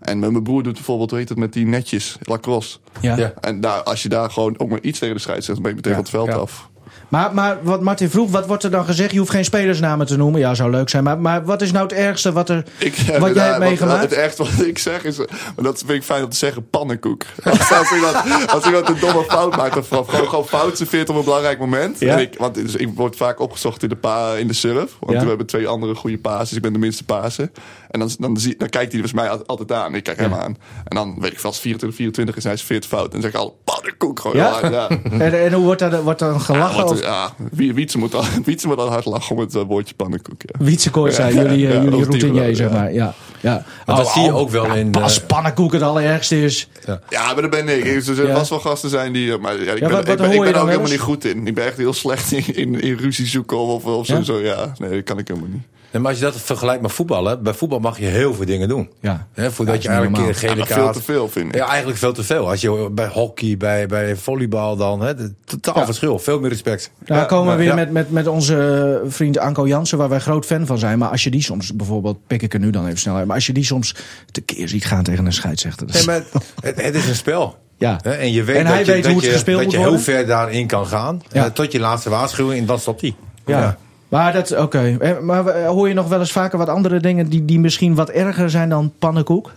[0.00, 2.78] En mijn broer doet bijvoorbeeld, weet het, met die netjes, lacrosse.
[3.00, 3.16] Ja.
[3.16, 3.32] Ja.
[3.40, 5.82] En daar, als je daar gewoon ook maar iets tegen de scheids zegt, dan ben
[5.82, 6.42] je meteen Ja, van het veld ja.
[6.42, 6.68] af.
[7.08, 9.12] Maar, maar wat Martin vroeg, wat wordt er dan gezegd?
[9.12, 10.40] Je hoeft geen spelersnamen te noemen.
[10.40, 11.04] Ja, zou leuk zijn.
[11.04, 14.00] Maar, maar wat is nou het ergste wat, er, Ik, wat jij hebt meegemaakt?
[14.00, 15.26] Het ergste wat ik zeg is, maar
[15.62, 17.22] dat vind ik fijn om te zeggen, pannenkoek.
[17.44, 21.16] Als, als, iemand, als iemand een domme fout maakt of gewoon, gewoon fout serveert op
[21.16, 22.00] een belangrijk moment.
[22.00, 22.12] Ja.
[22.12, 24.96] En ik, want dus ik word vaak opgezocht in de, pa, in de surf.
[25.00, 25.20] Want Ja.
[25.22, 27.52] we hebben twee andere goede paas, dus ik ben de minste pasen.
[27.90, 29.94] En dan, dan, zie, dan kijkt hij dus mij al- altijd aan.
[29.94, 30.56] Ik kijk hem aan.
[30.84, 33.04] En dan weet ik vast 24, 24 is hij serveert fout.
[33.04, 34.20] En dan zeg ik al, pannenkoek.
[34.20, 34.36] gewoon.
[34.36, 34.60] Ja?
[35.26, 36.75] En, en hoe wordt er wordt dan gelachen?
[36.84, 39.94] Of ja, Wie- Wietse moet, al, Wietse moet al hard lachen om het eh, woordje
[39.94, 40.40] pannenkoek.
[40.42, 40.64] Ja.
[40.64, 42.92] Wietsekooi zijn jullie, eh, Ja, jullie die routinier, zeg maar.
[42.92, 43.64] Ja, ja.
[43.86, 46.68] Maar dat zie je ook wel in de- Als pannenkoek het allerergste is.
[47.08, 47.86] Ja, maar dat ben ik.
[47.86, 49.32] Er zullen vast wel gasten zijn die...
[49.32, 50.80] eh, Maar ja, ik Ja, ben, wat- wat ik ben, ik ben dan ook helemaal
[50.80, 50.90] eens?
[50.90, 51.46] niet goed in.
[51.46, 54.40] Ik ben echt heel slecht in, in, in ruzie zoeken of, of zo.
[54.40, 55.62] Ja, nee, dat kan ik helemaal niet.
[55.96, 58.68] Nee, maar als je dat vergelijkt met voetballen, bij voetbal mag je heel veel dingen
[58.68, 58.90] doen.
[59.00, 59.26] Ja.
[59.32, 60.94] Hè, voordat je eigenlijk een keer gele veel kaart...
[60.96, 61.54] te veel, vind ik.
[61.54, 62.48] Ja, eigenlijk veel te veel.
[62.50, 66.18] Als je bij hockey, bij, bij volleybal dan, hè, totaal verschil.
[66.18, 66.90] Veel meer respect.
[67.04, 67.74] Daar Ja, komen we weer ja.
[67.74, 70.98] met, met, met onze vriend Anko Jansen, waar wij groot fan van zijn.
[70.98, 73.26] Maar als je die soms, bijvoorbeeld, pik ik er nu dan even snel uit.
[73.26, 73.94] Maar als je die soms
[74.30, 75.86] tekeer ziet gaan tegen een scheidsrechter.
[75.92, 76.22] Nee, maar
[76.60, 77.56] het, het is een spel.
[77.78, 77.98] Ja.
[78.02, 79.70] Hè, En je weet, En dat, hij je, weet dat hoe het je, gespeeld dat
[79.70, 80.04] je heel worden?
[80.04, 81.22] ver daarin kan gaan.
[81.32, 81.44] Ja.
[81.44, 83.14] eh, tot je laatste waarschuwing en dan stopt hij.
[83.46, 83.78] ja.
[84.08, 84.96] Maar dat, oké.
[85.00, 87.94] Eh, Maar eh, hoor je nog wel eens vaker wat andere dingen die, die misschien
[87.94, 89.52] wat erger zijn dan pannenkoek?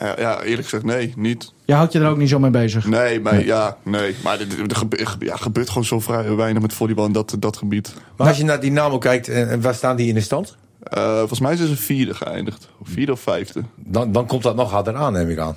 [0.00, 1.52] Ja, ja, eerlijk gezegd, nee, niet.
[1.64, 2.84] Je houdt je er ook niet zo mee bezig.
[2.86, 4.14] Nee, maar ja, nee.
[4.24, 7.94] Maar er, gebe- ja, gebeurt gewoon zo vrij weinig met volleybal in dat, dat gebied.
[8.16, 10.56] Maar als je naar Dynamo kijkt, en, waar staan die in de stand?
[10.82, 12.68] Eh, volgens mij zijn ze vierde geëindigd.
[12.80, 13.62] Of vierde of vijfde.
[13.76, 15.56] Dan, dan komt dat nog harder aan, neem ik aan.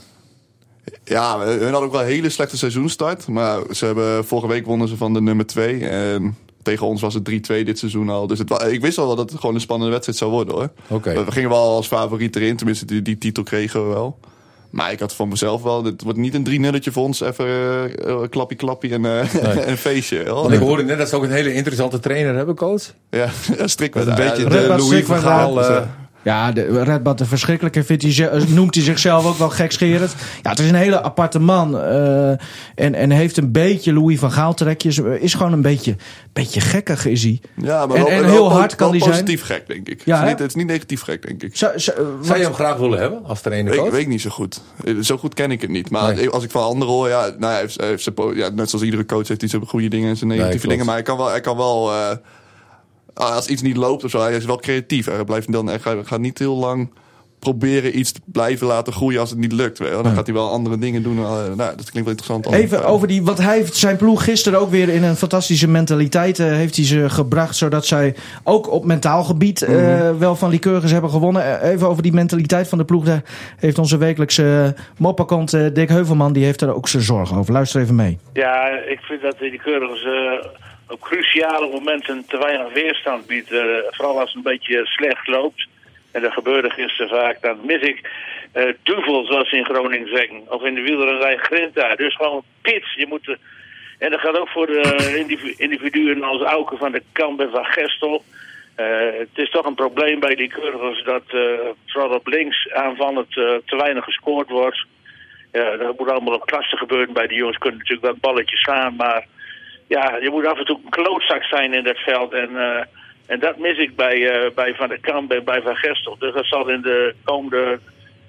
[1.03, 3.27] Ja, hun hadden ook wel een hele slechte seizoenstart.
[3.27, 5.88] Maar ze hebben, vorige week wonnen ze van de nummer 2.
[5.88, 8.28] En tegen ons was het 3-2 dit seizoen al.
[8.28, 10.69] Dus het, ik wist al wel dat het gewoon een spannende wedstrijd zou worden hoor.
[10.88, 11.26] Oké.
[11.26, 12.56] We, gingen wel als favoriet erin.
[12.56, 14.19] Tenminste, die, die titel kregen we wel.
[14.69, 15.84] Maar ik had van mezelf wel...
[15.84, 17.21] Het wordt niet een 3 nulletje voor ons.
[17.21, 19.65] Even eh, eh, klappie klappie en eh, Nee.
[19.65, 20.30] een feestje.
[20.30, 20.41] hoor.
[20.41, 22.93] Want ik hoorde net dat ze ook een hele interessante trainer hebben, coach.
[23.10, 23.28] Ja,
[23.65, 25.86] strik Met een beetje de Louis van van Gaal.
[26.23, 30.15] Ja, de Red Bad de Verschrikkelijke vindt hij, ze- noemt hij zichzelf ook wel gekscherend.
[30.41, 31.79] Ja, het is een hele aparte man.
[31.79, 32.29] eh,
[32.75, 34.97] en, en heeft een beetje Louis van Gaal trekjes.
[34.97, 35.95] Is gewoon een beetje,
[36.33, 37.41] beetje gekkig is hij.
[37.55, 39.12] Ja, maar En- wel, en wel heel hard kan wel die zijn.
[39.23, 40.01] positief gek, denk ik.
[40.05, 41.57] Ja, het, is niet, het is niet negatief gek, denk ik.
[41.57, 43.91] Zo, zo, Zou je hem graag willen hebben als trainer Weet, coach?
[43.91, 44.62] weet ik niet zo goed.
[44.86, 45.89] Eh, Zo goed ken ik het niet.
[45.89, 46.29] Maar Nee.
[46.29, 48.49] als ik van anderen hoor, ja, nou, ja, hij heeft, hij heeft zijn po- ja,
[48.49, 50.86] net zoals iedere coach heeft hij zijn goede dingen en zijn negatieve dingen.
[50.86, 52.12] Maar hij kan wel, hij kan wel eh,
[53.13, 55.06] als iets niet loopt of zo, hij is wel creatief.
[55.06, 56.89] Hij, blijft dan, hij gaat, niet heel lang
[57.39, 59.78] proberen iets te blijven laten groeien als het niet lukt.
[59.80, 60.04] Weet je wel.
[60.04, 61.17] Dan gaat hij wel andere dingen doen.
[61.17, 62.52] Eh, nou, dat klinkt wel interessant.
[62.52, 66.39] Even over die, want hij heeft zijn ploeg gisteren ook weer in een fantastische mentaliteit
[66.39, 70.17] eh, heeft hij ze gebracht, zodat zij ook op mentaal gebied eh, Mhm.
[70.17, 71.62] wel van Lycurgus hebben gewonnen.
[71.62, 73.23] Even over die mentaliteit van de ploeg, daar
[73.58, 77.54] heeft onze wekelijkse mopperkont eh, Dick Heuvelman, die heeft daar ook zijn zorgen over.
[77.54, 78.17] Luister even mee.
[78.34, 80.49] Ja, ik vind dat die Keurigers eh,
[80.93, 83.51] op cruciale momenten te weinig weerstand biedt.
[83.51, 85.67] eh, vooral als het een beetje slecht loopt.
[86.12, 87.41] En dat gebeurde gisteren vaak.
[87.41, 88.10] Dan mis ik
[88.51, 90.41] eh duvel, zoals ze in Groningen zeggen.
[90.47, 91.95] Of in de wielrennerij grinta.
[91.95, 92.93] Dus gewoon pits.
[92.93, 93.38] Je moet,
[93.99, 97.65] en dat gaat ook voor de individu- individuen als Auken van de Kamp en van
[97.65, 98.23] Gestel.
[98.75, 98.86] Eh,
[99.17, 101.23] het is toch een probleem bij die Keurigers dat
[101.88, 104.86] vooral op links aanvallend eh, te weinig gescoord wordt.
[105.51, 107.13] Ja, dat moet allemaal op klasse gebeuren.
[107.13, 108.95] Bij die jongens kunnen natuurlijk wel balletjes slaan.
[108.95, 109.25] Maar
[109.97, 112.32] ja, je moet af en toe een klootzak zijn in dat veld.
[112.34, 112.84] En, eh,
[113.25, 116.15] en dat mis ik bij, eh, bij Van der Kamp en bij Van Gestel.
[116.19, 117.79] Dus dat zal in de komende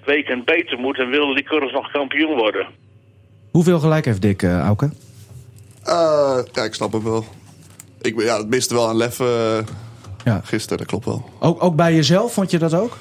[0.05, 1.03] weken beter moeten.
[1.03, 2.65] En willen die Curls nog kampioen worden.
[3.51, 4.89] Hoeveel gelijk heeft Dick, eh Auke?
[5.83, 7.25] Eh, ja, ik snap het wel.
[8.01, 9.59] Ik, ja, het miste wel aan lef eh,
[10.23, 10.41] Ja.
[10.43, 11.29] gisteren, dat klopt wel.
[11.39, 12.97] Ook, ook bij jezelf, vond je dat ook?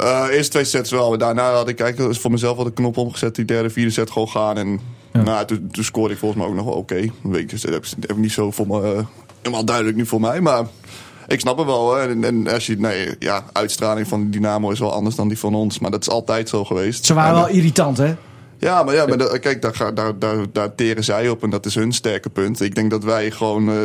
[0.00, 2.96] Eh eerste twee sets wel, maar daarna had ik eigenlijk voor mezelf al de knop
[2.96, 3.34] omgezet.
[3.34, 4.56] Die derde, vierde set gewoon gaan.
[4.58, 4.80] En
[5.12, 7.10] nou, toen, toen scoorde ik volgens mij ook nog wel oké.
[7.22, 9.04] Weet je, dat heb ik- niet zo voor me, eh,
[9.42, 10.40] helemaal duidelijk nu voor mij.
[10.40, 10.64] Maar
[11.26, 11.78] ik snap het wel.
[11.78, 11.98] Hoor.
[11.98, 15.54] En, en als je, nee, ja, uitstraling van Dynamo is wel anders dan die van
[15.54, 15.78] ons.
[15.78, 17.04] Maar dat is altijd zo geweest.
[17.04, 18.14] Ze waren En, wel irritant, hè?
[18.58, 21.74] ja, maar, ja, maar kijk, daar, daar, daar, daar teren zij op en dat is
[21.74, 22.60] hun sterke punt.
[22.60, 23.76] Ik denk dat wij gewoon, eh,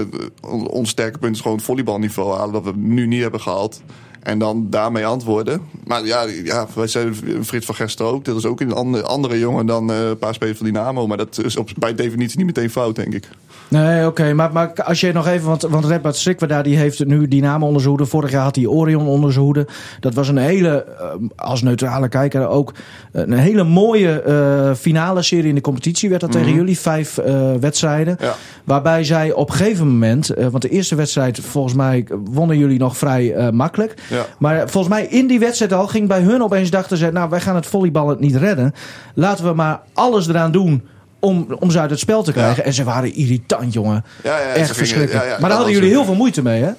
[0.51, 3.81] on- ons sterke punt is gewoon het volleybalniveau halen, dat we nu niet hebben gehaald.
[4.25, 5.61] En dan daarmee antwoorden.
[5.83, 8.25] Maar ja, ja wij zijn Frits van Gersten ook.
[8.25, 11.07] Dat is ook een andere, andere jongen dan eh, een paar spelers van Dynamo.
[11.07, 13.29] Maar dat is op, bij definitie niet meteen fout, denk ik.
[13.67, 14.33] Nee, oké.
[14.33, 15.47] Maar, maar als je nog even...
[15.47, 18.09] Want, want Redbert Strikwa die heeft nu Dynamo onder zijn hoede.
[18.09, 19.67] Vorig jaar had hij Orion onder zijn hoede.
[19.99, 22.73] Dat was een hele, eh, als neutrale kijker ook...
[23.11, 26.09] een hele mooie eh, finale serie in de competitie.
[26.09, 26.79] Werd dat tegen jullie.
[26.79, 28.17] Vijf eh, wedstrijden.
[28.19, 28.33] Ja.
[28.63, 30.29] Waarbij zij op een gegeven moment...
[30.29, 33.93] eh, want de eerste wedstrijd, volgens mij, wonnen jullie nog vrij eh, makkelijk.
[34.09, 34.25] Ja.
[34.39, 37.11] Maar volgens mij in die wedstrijd al ging bij hun opeens dachten ze...
[37.11, 38.73] nou, wij gaan het volleybal het niet redden.
[39.13, 40.87] Laten we maar alles eraan doen...
[41.25, 42.63] Om, om ze uit het spel te krijgen.
[42.65, 44.05] En ze waren irritant, jongen.
[44.23, 45.39] Ja, Echt verschrikkelijk.
[45.39, 46.71] maar daar hadden jullie heel veel moeite mee, hè?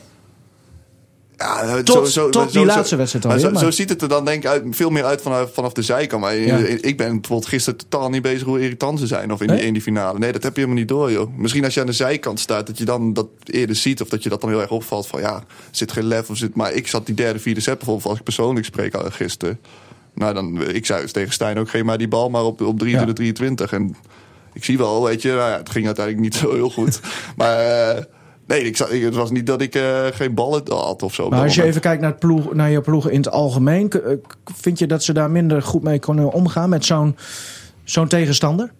[1.36, 4.42] Ja, Tot- tot die laatste wedstrijd alweer, Zo, maar- zo ziet het er dan denk
[4.44, 6.22] ik uit, veel meer uit vanaf, vanaf de zijkant.
[6.22, 6.56] Maar Ja.
[6.56, 9.32] ik ben bijvoorbeeld gisteren totaal niet bezig hoe irritant ze zijn.
[9.32, 9.56] Of in, Nee?
[9.56, 10.18] die, in die finale.
[10.18, 11.36] Nee, dat heb je helemaal niet door, joh.
[11.36, 14.00] Misschien als je aan de zijkant staat, dat je dan dat eerder ziet.
[14.02, 16.54] Of dat je dat dan heel erg opvalt van ja, zit geen lef of zit...
[16.54, 19.58] Maar ik zat die derde, vierde set bijvoorbeeld, als ik persoonlijk spreek al gisteren.
[20.14, 23.14] Nou, dan, ik zei tegen Stijn ook, geef maar die bal maar op, op 23,
[23.14, 23.72] 23.
[23.72, 23.96] En
[24.56, 27.00] ik zie wel, weet je, nou ja, het ging uiteindelijk niet zo heel goed.
[27.36, 28.02] maar eh,
[28.46, 31.28] nee, ik, het was niet dat ik eh, geen ballen had of zo.
[31.28, 34.12] Maar als je even kijkt naar, het ploeg, naar je ploegen in het algemeen, eh,
[34.44, 37.16] vind je dat ze daar minder goed mee kunnen omgaan met zo'n
[37.84, 38.72] zo'n tegenstander?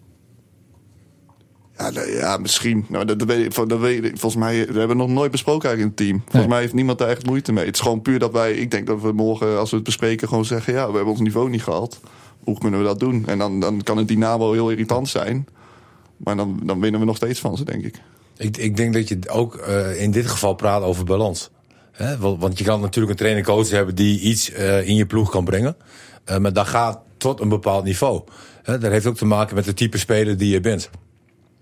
[1.77, 2.85] Ja, nee, ja, misschien.
[2.89, 5.99] Nou, dat, dat weet dat weet volgens mij, we hebben het nog nooit besproken eigenlijk
[5.99, 6.21] in het team.
[6.21, 6.47] Volgens Nee.
[6.47, 7.65] mij heeft niemand daar echt moeite mee.
[7.65, 10.27] Het is gewoon puur dat wij, ik denk dat we morgen, als we het bespreken,
[10.27, 11.99] gewoon zeggen: ja, we hebben ons niveau niet gehaald.
[12.43, 13.23] Hoe kunnen we dat doen?
[13.27, 15.47] En dan, dan kan het dynamo heel irritant zijn.
[16.17, 18.01] Maar dan, dan winnen we nog steeds van ze, denk ik.
[18.37, 21.49] Ik, ik denk dat je ook eh, in dit geval praat over balans.
[21.91, 22.17] Hè?
[22.17, 25.75] Want, je kan natuurlijk een trainer-coach hebben die iets eh, in je ploeg kan brengen.
[26.23, 28.23] Eh, maar dat gaat tot een bepaald niveau.
[28.63, 28.77] Hè?
[28.77, 30.89] Dat heeft ook te maken met het type speler die je bent.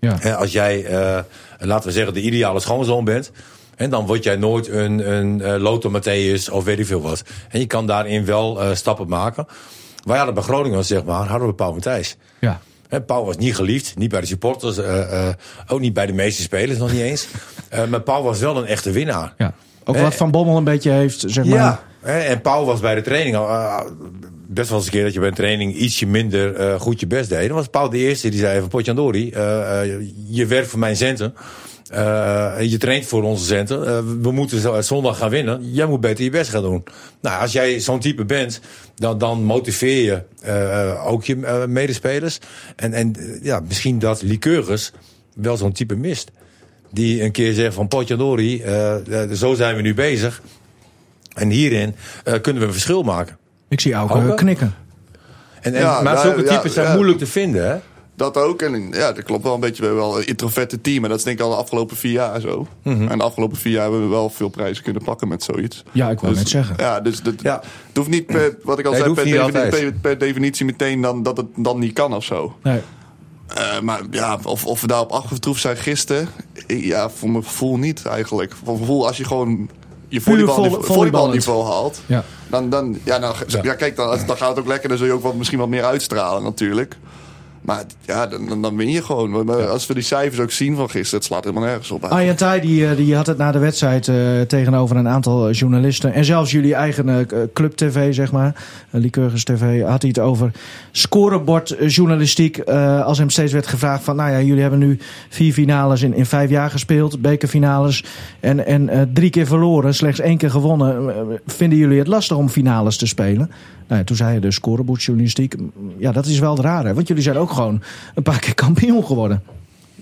[0.00, 0.16] Ja.
[0.20, 1.18] Hè, als jij, eh,
[1.58, 3.32] laten we zeggen, de ideale schoonzoon bent.
[3.76, 7.22] En dan word jij nooit een, een eh, Lothar Matthäus of weet ik veel wat.
[7.48, 9.46] En je kan daarin wel eh, stappen maken.
[10.04, 12.16] Wij hadden bij Groningen, zeg maar, hadden we Paul Matthijs.
[12.40, 12.60] Ja.
[12.88, 15.34] Hè, Paul was niet geliefd, niet bij de supporters, eh, eh,
[15.66, 17.26] ook niet bij de meeste spelers nog niet eens.
[17.68, 19.34] Eh, maar Paul was wel een echte winnaar.
[19.38, 19.54] ja.
[19.84, 21.54] Ook wat Van Bommel een beetje heeft, zeg maar.
[21.54, 23.46] Ja, en Paul was bij de training al,
[24.46, 27.28] best wel eens een keer dat je bij een training ietsje minder goed je best
[27.28, 27.46] deed.
[27.46, 29.30] Dan was Paul de eerste die zei van Potjandori,
[30.28, 31.34] je werkt voor mijn centen.
[31.90, 33.86] Eh, je traint voor onze centen.
[33.86, 35.72] Eh, we moeten zo- zondag gaan winnen.
[35.72, 36.84] Jij moet beter je best gaan doen.
[37.20, 38.60] Nou, als jij zo'n type bent,
[38.94, 41.36] dan, dan motiveer je eh, ook je
[41.68, 42.38] medespelers.
[42.76, 44.92] En, en ja, misschien dat Lycurgus
[45.34, 46.30] wel zo'n type mist.
[46.90, 48.62] Die een keer zegt van Potjandori,
[49.32, 50.42] zo zijn we nu bezig.
[51.34, 51.94] En hierin
[52.24, 53.36] eh, kunnen we een verschil maken.
[53.68, 54.74] Ik zie ook knikken.
[55.60, 56.94] En, en, Ja, maar nou, zulke ja, types zijn ja.
[56.94, 57.76] moeilijk te vinden, hè?
[58.16, 58.62] Dat ook.
[58.62, 59.82] En ja, dat klopt wel een beetje.
[59.82, 61.02] We hebben wel een introverte team.
[61.04, 62.66] En dat is denk ik al de afgelopen vier jaar zo.
[62.82, 63.08] Mhm.
[63.08, 65.82] En de afgelopen vier jaar hebben we wel veel prijzen kunnen pakken met zoiets.
[65.92, 66.74] Ja, ik wou Dus- net zeggen.
[66.78, 67.60] Ja, dus dat, Ja.
[67.88, 71.36] het hoeft niet per, wat ik al Nee, zei, per, defini- definitie meteen dan, dat
[71.36, 72.56] het dan niet kan of zo.
[72.62, 72.80] Nee.
[73.54, 76.28] Eh, maar ja, of, of we daarop afgetroefd zijn gisteren,
[76.66, 78.52] ik- ja, voor mijn gevoel niet eigenlijk.
[78.52, 79.70] Voor mijn gevoel, als je gewoon
[80.08, 82.24] je volleybalniveau, volley- volleybalniveau haalt, Ja.
[82.50, 83.62] dan, dan, ja, dan, ja.
[83.62, 83.74] Ja.
[83.74, 84.88] kijk, dan, dan gaat het ook lekker.
[84.88, 86.96] Dan zul je ook wat, misschien wat meer uitstralen natuurlijk.
[87.66, 89.44] Maar ja, dan, dan- win je gewoon.
[89.44, 92.04] Maar Als we die cijfers ook zien van gisteren, het slaat helemaal nergens op.
[92.04, 95.54] Arjen Thij, die, eh, die had het na de wedstrijd eh, tegenover een aantal eh,
[95.54, 96.12] journalisten.
[96.12, 98.46] En zelfs jullie eigen eh, club TV, zeg maar.
[98.92, 100.50] Uh, Lycurgus TV, had hij het over
[100.90, 102.58] scorebordjournalistiek.
[102.58, 104.16] eh als hem steeds werd gevraagd van...
[104.16, 104.98] Nou ja, jullie hebben nu
[105.28, 107.20] vier finales in, in vijf jaar gespeeld.
[107.22, 108.04] Bekerfinales.
[108.40, 111.08] En, en eh, drie keer verloren, slechts één keer gewonnen.
[111.08, 113.50] Eh, vinden jullie het lastig om finales te spelen?
[113.88, 115.54] Nou ja, toen zei hij de scorebordjournalistiek.
[115.98, 116.94] Ja, dat is wel raar, hè?
[116.94, 117.82] Want jullie zijn ook gewoon
[118.14, 119.42] een paar keer kampioen geworden.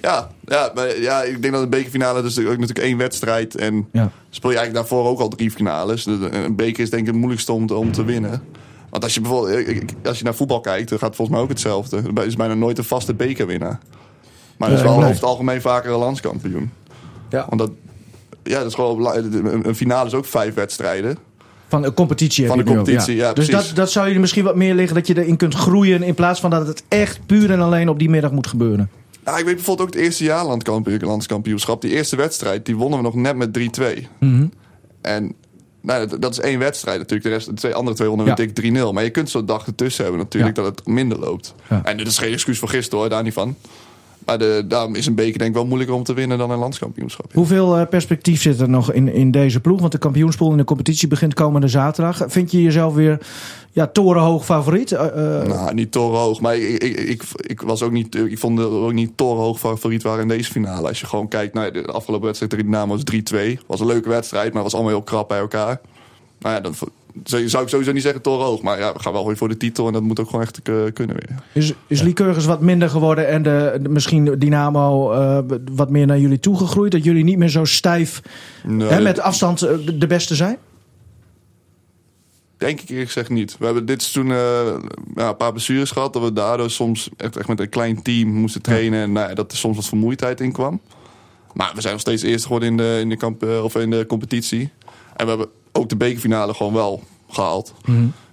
[0.03, 3.55] Ja, ja, maar, ja, ik denk dat een bekerfinale dus ook natuurlijk één wedstrijd.
[3.57, 4.11] En Ja.
[4.31, 6.05] speel je eigenlijk daarvoor ook al drie finales.
[6.05, 8.43] Dus Een beker is denk ik het moeilijkste om te, om te winnen.
[8.90, 11.53] Want als je bijvoorbeeld als je naar voetbal kijkt, dan gaat het volgens mij ook
[11.53, 12.03] hetzelfde.
[12.14, 13.79] Er is bijna nooit een vaste bekerwinnaar.
[14.57, 16.71] Maar dat is wel over het algemeen vaker een landskampioen.
[17.29, 17.47] Ja.
[17.49, 17.71] Want dat,
[18.43, 19.14] ja, dat is gewoon,
[19.67, 21.19] een finale is ook vijf wedstrijden.
[21.68, 23.66] Van een competitie Van de je competitie, ja, Dus precies.
[23.68, 26.03] dat, dat zou jullie misschien wat meer liggen dat je erin kunt groeien...
[26.03, 28.90] in plaats van dat het echt puur en alleen op die middag moet gebeuren.
[29.24, 30.44] Nou, ik weet bijvoorbeeld ook het eerste jaar
[31.00, 31.81] landskampioenschap.
[31.81, 34.07] Die eerste wedstrijd, die wonnen we nog net met 3-2.
[34.20, 34.46] Mhm.
[35.00, 35.35] En
[35.83, 37.29] nou, dat, dat is één wedstrijd natuurlijk.
[37.29, 38.53] De, rest, de twee andere twee wonnen we Ja.
[38.53, 38.92] dik 3-0.
[38.92, 40.62] Maar je kunt zo'n dag ertussen hebben natuurlijk Ja.
[40.62, 41.55] dat het minder loopt.
[41.85, 43.57] En dit is geen excuus voor gisteren hoor, daar niet van.
[44.25, 46.59] Maar de, daarom is een beker denk ik wel moeilijker om te winnen dan een
[46.59, 47.33] landskampioenschap.
[47.33, 49.81] Hoeveel eh, perspectief zit er nog in, in deze ploeg?
[49.81, 52.23] Want de kampioenspool in de competitie begint komende zaterdag.
[52.27, 53.19] Vind je jezelf weer
[53.73, 54.93] ja, torenhoog favoriet?
[54.93, 56.41] Eh, Nou, niet torenhoog.
[56.41, 60.03] Maar ik, ik, ik, ik, was ook niet, ik vond het ook niet torenhoog favoriet
[60.03, 60.89] waren in deze finale.
[60.89, 63.03] Als je gewoon kijkt naar de afgelopen wedstrijd tegen was
[63.57, 63.59] 3-2.
[63.67, 65.81] Was een leuke wedstrijd, maar was allemaal heel krap bij elkaar.
[66.39, 66.75] Nou ja, dan
[67.24, 68.62] zou zou ik sowieso niet zeggen torenhoog.
[68.62, 70.62] Maar ja, we gaan wel weer voor de titel en dat moet ook gewoon echt
[70.62, 71.42] eh, kunnen weer.
[71.53, 75.38] is is Lycurgus wat minder geworden en de, de- misschien Dynamo eh,
[75.72, 76.92] wat meer naar jullie toegegroeid?
[76.92, 78.22] Dat jullie niet meer zo stijf
[78.66, 80.57] Nee, hè, met afstand eh, de, beste zijn?
[82.57, 83.57] denk ik eerlijk gezegd niet.
[83.59, 84.35] We hebben dit seizoen
[85.14, 86.12] ja, een paar blessures gehad.
[86.12, 89.03] Dat we daardoor soms echt, echt met een klein team moesten trainen.
[89.03, 90.81] En nou ja, dat er soms wat vermoeidheid in kwam.
[91.53, 94.07] Maar we zijn nog steeds eerst geworden in de, in de, kamp, of in de
[94.07, 94.70] competitie.
[95.16, 97.75] En we hebben ook de bekerfinale gewoon wel gehaald.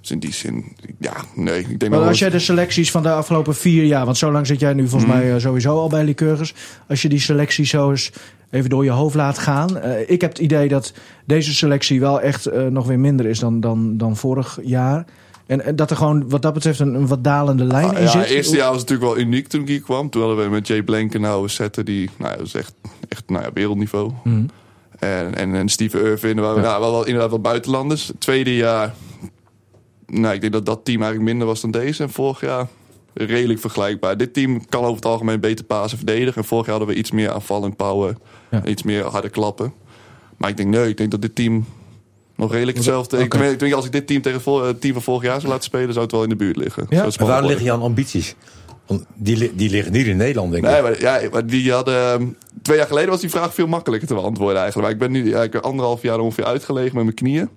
[0.02, 1.60] Dus in die zin, ja, nee.
[1.60, 4.48] Ik denk Maar als jij de selecties van de afgelopen vier jaar, want zo lang
[4.48, 5.20] zit jij nu volgens Mhm.
[5.20, 6.54] mij eh, sowieso al bij Lycurgus.
[6.90, 8.12] Als je die selectie zo eens
[8.50, 9.78] even door je hoofd laat gaan.
[9.78, 10.94] eh, ik heb het idee dat
[11.26, 15.06] deze selectie wel echt eh, nog weer minder is dan, dan, dan vorig jaar.
[15.46, 18.02] En, en dat er gewoon wat dat betreft een, een wat dalende lijn Ah, in
[18.04, 18.22] ja, zit.
[18.22, 20.10] het eerste jaar was natuurlijk wel uniek toen ik hier kwam.
[20.10, 22.74] Toen hadden we met Jay Blankenhouwer zetten die, nou ja, dat is echt,
[23.10, 24.12] echt nou ja, wereldniveau.
[24.24, 24.44] Mhm.
[25.02, 26.68] En, en, en Steven Irvin, waren we Ja.
[26.68, 28.08] nou, wel, inderdaad wel buitenlanders.
[28.08, 28.94] Het tweede jaar,
[30.06, 32.04] nou, ik denk dat dat team eigenlijk minder was dan deze.
[32.04, 32.68] En vorig jaar,
[33.14, 34.18] redelijk vergelijkbaar.
[34.18, 36.42] Dit team kan over het algemeen beter pasen verdedigen.
[36.42, 38.18] En vorig jaar hadden we iets meer aanvallend power.
[38.52, 38.66] Ja.
[38.66, 39.74] Iets meer harde klappen.
[40.38, 41.66] Maar ik denk, nee, ik denk dat dit team
[42.36, 43.18] nog redelijk hetzelfde...
[43.18, 43.44] Ik, Oké.
[43.46, 45.66] ik denk, als ik dit team tegen het het team van vorig jaar zou laten
[45.66, 45.90] spelen...
[45.92, 46.86] zou het wel in de buurt liggen.
[46.90, 47.04] Ja.
[47.18, 48.36] En waar liggen jouw ambities?
[48.88, 50.72] Want die, die liggen niet in Nederland, denk ik.
[50.72, 51.96] Nee, maar, ja, maar die hadden...
[51.96, 52.28] ehm,
[52.62, 54.82] Twee jaar geleden was die vraag veel makkelijker te beantwoorden eigenlijk.
[54.82, 57.50] Maar ik ben nu eigenlijk anderhalf jaar ongeveer uitgelegen met mijn knieën.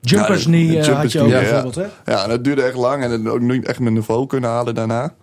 [0.00, 2.12] Jumpers Ja, knee de eh, jumpers had je ook knee, bijvoorbeeld, hè?
[2.12, 3.02] Ja, dat duurde echt lang.
[3.02, 5.14] En ook niet echt mijn niveau kunnen halen daarna.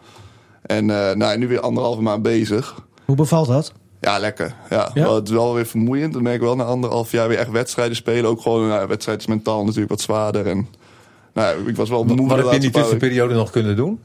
[0.62, 2.76] En eh, nou, nu weer anderhalve maand bezig.
[3.06, 3.74] Hoe bevalt dat?
[4.02, 4.56] Ja, lekker.
[4.70, 5.04] Ja, Ja?
[5.04, 6.14] Wel, het is wel weer vermoeiend.
[6.14, 8.30] Dan merk ik wel na anderhalf jaar weer echt wedstrijden spelen.
[8.30, 10.48] Ook gewoon, nou, wedstrijd is mentaal natuurlijk wat zwaarder.
[10.48, 10.68] En
[11.34, 12.28] nou, ik was wel moe.
[12.28, 14.00] Wat heb je in die tussenperiode nog kunnen doen?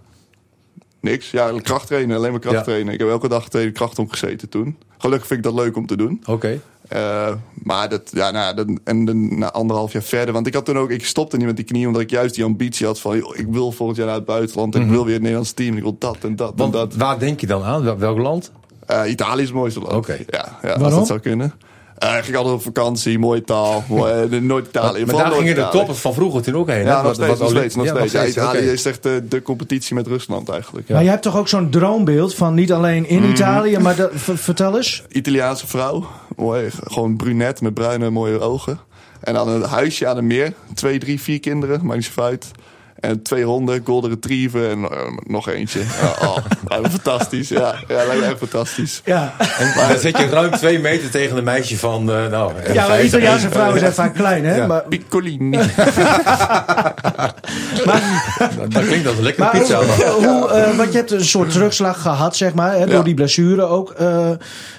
[1.05, 1.31] Niks.
[1.31, 2.17] Ja, krachttrainen.
[2.17, 2.49] Alleen maar Ja.
[2.51, 2.93] krachttrainen.
[2.93, 4.77] Ik heb elke dag tegen kracht omgezeten toen.
[4.99, 6.23] Gelukkig vind ik dat leuk om te doen.
[6.27, 6.61] Oké.
[6.89, 10.35] Eh, maar dat, ja, nou, dat, en dan na anderhalf jaar verder.
[10.35, 12.45] Want ik had toen ook, ik stopte niet met die knie, omdat ik juist die
[12.45, 14.75] ambitie had van, joh, ik wil volgend jaar naar het buitenland.
[14.75, 15.77] en Ik wil weer het Nederlands team.
[15.77, 16.59] Ik wil dat en dat Mhm.
[16.59, 16.95] Want en dat.
[16.95, 17.83] waar denk je dan aan?
[17.83, 18.53] Wel- Welk land?
[18.87, 19.93] Eh, Italië is het mooiste land.
[19.93, 20.19] Oké.
[20.27, 21.53] Ja, ja als dat zou kunnen.
[21.99, 23.85] Eh, ik ging altijd op vakantie, mooie taal.
[23.89, 25.01] eh, nooit Italië.
[25.01, 26.85] maar vooral daar gingen de toppers van vroeger toen ook heen.
[26.85, 28.13] Ja, nog steeds, nog steeds, nog Ja, steeds.
[28.13, 30.89] Ja, Italië is echt de, de competitie met Rusland eigenlijk.
[30.89, 34.77] Maar je hebt toch ook zo'n droombeeld van niet alleen in Italië, maar dat, vertel
[34.77, 35.03] eens.
[35.09, 36.07] Italiaanse vrouw.
[36.37, 38.79] Mooi, gewoon brunet met bruine mooie ogen.
[39.21, 40.53] En dan een huisje aan het meer.
[40.75, 42.51] Twee, drie, vier kinderen, maakt niet zo uit.
[43.05, 45.81] En twee honden, golden retriever en eh, nog eentje.
[45.81, 46.37] Ja, oh,
[46.91, 47.49] fantastisch.
[47.49, 49.01] Ja, ja lijkt me echt fantastisch.
[49.05, 52.53] Ja, En dan zet je ruim twee meter tegen een meisje van, eh, nou...
[52.73, 53.05] ja maar 50.
[53.05, 54.57] Italiaanse vrouwen zijn vaak klein, hè?
[54.57, 54.67] Ja.
[54.67, 55.59] Maar, Piccolini.
[57.85, 59.79] Dat, dat klinkt als een lekkere maar pizza.
[59.83, 63.03] hoe, hoe, eh, want je hebt een soort terugslag gehad, zeg maar, hè, door Ja.
[63.03, 63.95] die blessure ook.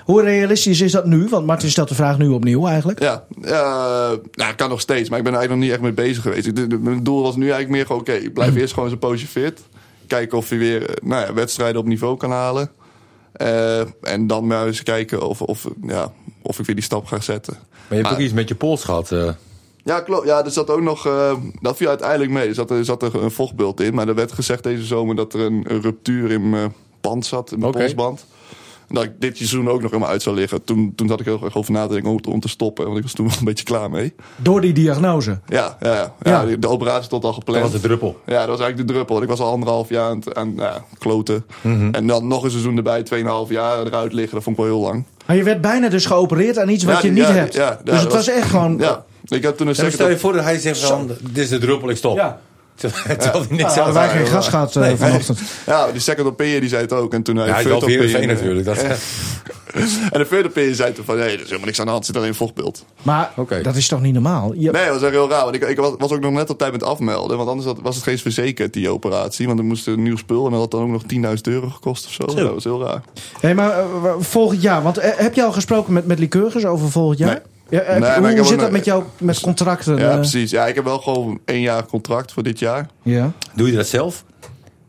[0.05, 1.27] Hoe realistisch is dat nu?
[1.29, 2.99] Want Martin stelt de vraag nu opnieuw eigenlijk.
[2.99, 6.05] Ja, eh, nou, kan nog steeds, maar ik ben er eigenlijk nog niet echt mee
[6.07, 6.47] bezig geweest.
[6.47, 8.89] Ik- de- de- Mijn doel was nu eigenlijk meer gewoon, oké, ik blijf eerst gewoon
[8.89, 9.61] zo'n poosje fit.
[10.07, 12.69] Kijken of je weer eh, nou ja, wedstrijden op niveau kan halen.
[13.31, 17.19] Eh, en dan maar eens kijken of, of, ja, of ik weer die stap ga
[17.19, 17.53] zetten.
[17.87, 19.11] Maar je hebt ook iets met je pols gehad.
[19.11, 19.29] eh.
[19.83, 20.25] Ja, klopt.
[20.27, 21.05] Ja, er zat ook nog.
[21.07, 22.47] eh, dat viel uiteindelijk mee.
[22.47, 23.93] Er zat, er zat er een vochtbeeld in.
[23.93, 27.51] Maar er werd gezegd deze zomer dat er een, een ruptuur in mijn band zat,
[27.51, 27.79] in mijn Oké.
[27.79, 28.25] polsband.
[28.87, 30.63] Dat ik dit seizoen ook nog helemaal uit zou liggen.
[30.63, 32.85] Toen, toen zat ik heel erg over na te denken om, om te stoppen.
[32.85, 34.13] Want ik was toen wel een beetje klaar mee.
[34.35, 35.39] Door die diagnose.
[35.47, 35.93] Ja, ja,
[36.23, 36.43] ja.
[36.47, 36.55] Ja.
[36.57, 37.61] de operatie stond al Dat gepland.
[37.61, 38.19] was de druppel.
[38.25, 39.21] Ja, dat was eigenlijk de druppel.
[39.21, 41.45] Ik was al anderhalf jaar aan het aan, ja, kloten.
[41.61, 41.89] Mhm.
[41.91, 44.33] En dan nog een seizoen erbij, tweeënhalf jaar eruit liggen.
[44.35, 45.03] Dat vond ik wel heel lang.
[45.25, 47.53] Maar je werd bijna dus geopereerd aan iets wat Ja, je niet ja, hebt.
[47.53, 48.77] ja, ja, dus het dat was was- echt gewoon...
[48.77, 51.57] Ja, ik heb toen een stel je voor dat hij zegt van, dit is de
[51.57, 52.15] druppel, ik stop.
[52.17, 52.39] Ja.
[53.17, 54.29] Terwijl hij niks hadden wij ja, geen ja.
[54.31, 55.39] gas gehad eh, Nee, vanochtend.
[55.65, 57.13] Ja, die second opinion die zei het ook.
[57.13, 58.65] En toen hij Ja, third wel weer een opinion- natuurlijk.
[58.65, 58.77] Dat,
[60.11, 62.05] En de third opinion zei toen van, nee, er is helemaal niks aan de hand.
[62.05, 62.85] Zit alleen een vochtbeeld.
[63.01, 63.61] Maar Oké.
[63.61, 64.53] dat is toch niet normaal?
[64.53, 65.43] Je- Nee, dat was echt heel raar.
[65.43, 67.37] Want ik, ik was, was ook nog net op tijd met afmelden.
[67.37, 69.47] Want anders had- was het geen verzekerd, die operatie.
[69.47, 70.45] Want er moest een nieuw spul.
[70.45, 71.03] En dat had dan ook nog
[71.35, 72.25] 10.000 euro gekost of zo.
[72.25, 73.01] Dat was heel raar.
[73.39, 73.85] Hey, maar eh,
[74.19, 77.29] volgend jaar, want eh, heb je al gesproken met, met Lycurgus over volgend jaar?
[77.29, 77.39] Nee.
[77.69, 79.97] Ja, heb Nee, ik hoe zit dat met jou met contracten?
[79.97, 80.15] Ja, eh?
[80.15, 80.51] precies.
[80.51, 82.87] Ja, ik heb wel gewoon één jaar contract voor dit jaar.
[83.01, 83.31] Ja.
[83.53, 84.23] Doe je dat zelf?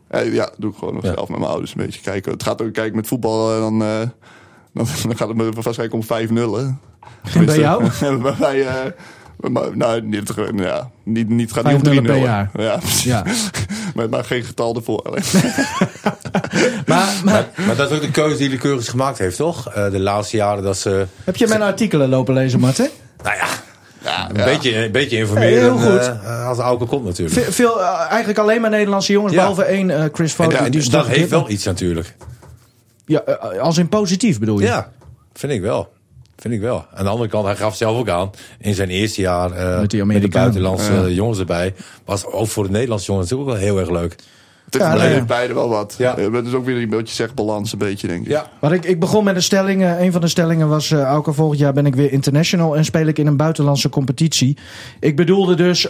[0.07, 1.13] Eh, ja, doe ik gewoon nog Ja.
[1.13, 2.31] zelf met mijn ouders een beetje kijken.
[2.31, 3.99] Het gaat ook, kijk, met voetbal eh, dan, eh,
[4.73, 6.55] dan, dan gaat het me waarschijnlijk om 5-0.
[6.55, 6.65] hè.
[7.39, 7.83] En bij jou?
[8.21, 8.73] bij mij, eh,
[9.37, 12.01] maar, nou, niet, ja, niet, niet gaat niet om 5-0 3-0.
[12.05, 12.49] per jaar.
[12.53, 13.03] Ja, precies.
[13.03, 13.23] Ja.
[13.95, 15.03] maar, maar geen getal ervoor.
[16.85, 19.69] Maar, maar Maar dat is ook de keuze die de gemaakt heeft, toch?
[19.69, 21.05] Eh, de laatste jaren dat ze...
[21.23, 22.89] heb je mijn artikelen lopen lezen, Martin?
[23.23, 23.47] Nou ja,
[24.03, 24.43] Ja, een, ja.
[24.43, 25.99] beetje, een beetje informeren Heel goed.
[26.23, 27.39] eh, als Auke komt natuurlijk.
[27.45, 29.39] Ve- Veel, eh, eigenlijk alleen maar Nederlandse jongens, Ja.
[29.39, 30.63] behalve één eh, Chris En, Foden.
[30.63, 32.15] ja, die is dat heeft dit- wel iets natuurlijk.
[33.05, 34.65] Ja, eh, als in positief bedoel je?
[34.65, 34.91] Ja,
[35.33, 35.89] vind ik wel.
[36.41, 36.85] Vind ik wel.
[36.93, 38.29] Aan de andere kant, hij gaf zelf ook aan.
[38.59, 40.29] In zijn eerste jaar eh, Met met, die de Amerikanen.
[40.39, 41.73] buitenlandse eh, jongens erbij.
[42.05, 44.15] Was ook voor de Nederlandse jongens ook wel heel erg leuk.
[44.65, 45.95] Het is Ja, nee, beide wel wat.
[45.97, 46.15] Ja.
[46.19, 46.31] Ja.
[46.31, 48.27] Het is ook weer een beetje zeg balans, een beetje, denk ik.
[48.27, 48.49] Ja.
[48.61, 49.81] Maar ik, ik begon met een stelling.
[49.83, 52.85] eh, een van de stellingen was: eh Auke, volgend jaar ben ik weer international en
[52.85, 54.57] speel ik in een buitenlandse competitie.
[54.99, 55.87] Ik bedoelde dus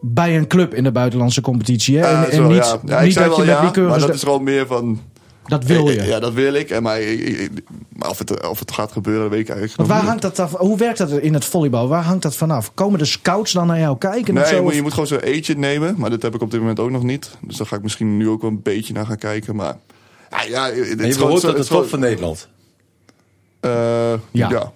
[0.00, 1.98] bij een club in de buitenlandse competitie.
[1.98, 2.10] Hè?
[2.10, 2.78] Ja, en, zo, niet, ja.
[2.86, 3.90] Ja, ik niet zei dat je wel met ja, Lycurgus...
[3.90, 5.00] maar dat de- is gewoon meer van...
[5.46, 6.02] dat wil je.
[6.02, 6.70] Ja, dat wil ik.
[6.70, 7.50] En maar, ik- ik-
[7.88, 10.22] maar of, het, of het gaat gebeuren, dat weet ik eigenlijk Want nog waar niet.
[10.22, 10.60] hangt dat af?
[10.60, 11.88] Hoe werkt dat in het volleybal?
[11.88, 12.74] Waar hangt dat vanaf?
[12.74, 14.34] Komen de scouts dan naar jou kijken?
[14.34, 14.54] Nee, of zo?
[14.56, 15.94] je moet, je gewoon zo'n agent nemen.
[15.98, 17.30] Maar dat heb ik op dit moment ook nog niet.
[17.40, 19.56] Dus daar ga ik misschien nu ook wel een beetje naar gaan kijken.
[19.56, 19.76] Maar
[20.30, 22.48] ja, ja het En is je gewoon de het top van Nederland.
[23.60, 24.18] Eh, Ja.
[24.30, 24.48] ja.
[24.50, 24.72] ja.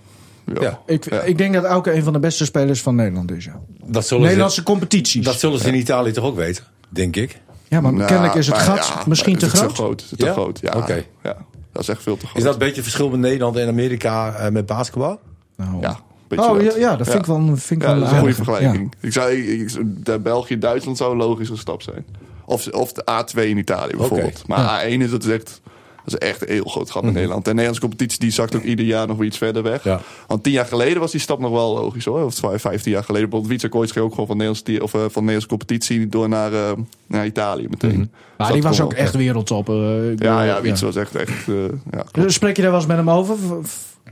[0.61, 0.81] Ja.
[0.87, 1.21] ik, Ja.
[1.23, 3.45] ik denk dat Auke een van de beste spelers van Nederland is.
[3.45, 3.61] Ja.
[3.85, 5.25] Dat zullen, Nederlandse ze, competities.
[5.25, 7.41] dat zullen ze in Italië toch ook weten, denk ik.
[7.69, 9.69] Ja, maar Nou, kennelijk is het gat ja, misschien te het groot.
[9.69, 10.01] Te groot.
[10.01, 10.33] Het is te Ja?
[10.33, 10.73] groot, ja.
[10.77, 11.05] Oké.
[11.23, 11.37] ja.
[11.73, 12.37] Dat is echt veel te groot.
[12.37, 15.21] Is dat een beetje het verschil met Nederland en Amerika eh, met basketbal?
[15.57, 15.81] Nou.
[15.81, 15.97] Ja, een
[16.29, 16.75] beetje Oh dat.
[16.75, 18.95] ja, ja, dat vind ik wel, vind ik Ja, wel dat is een goede vergelijking.
[19.01, 22.07] Ik zou, ik, ik- de België-Duitsland zou een logische stap zijn.
[22.45, 24.47] Of, of de A2 in Italië bijvoorbeeld.
[24.49, 25.61] Maar A1 is, dat echt...
[26.07, 27.37] Dat is echt een heel groot gat in Nederland.
[27.37, 29.85] En de Nederlandse competitie die zakt ook ieder jaar nog weer iets verder weg.
[29.85, 30.01] Ja.
[30.27, 32.25] Want tien jaar geleden was die stap nog wel logisch hoor.
[32.25, 33.29] Of vijf- vijftien jaar geleden.
[33.29, 36.29] Bijvoorbeeld Wietse Kooits ging ook gewoon van, Nederlandse, of, eh, van de Nederlandse competitie door
[36.29, 36.73] naar, eh,
[37.07, 38.11] naar Italië meteen.
[38.37, 39.69] Maar Zat die was ook echt wereldtop.
[39.69, 41.15] eh, Ja, ja, Wietse was echt...
[41.15, 41.45] echt
[41.91, 42.05] ja.
[42.13, 43.37] Dus Spreek je daar wel eens met hem over?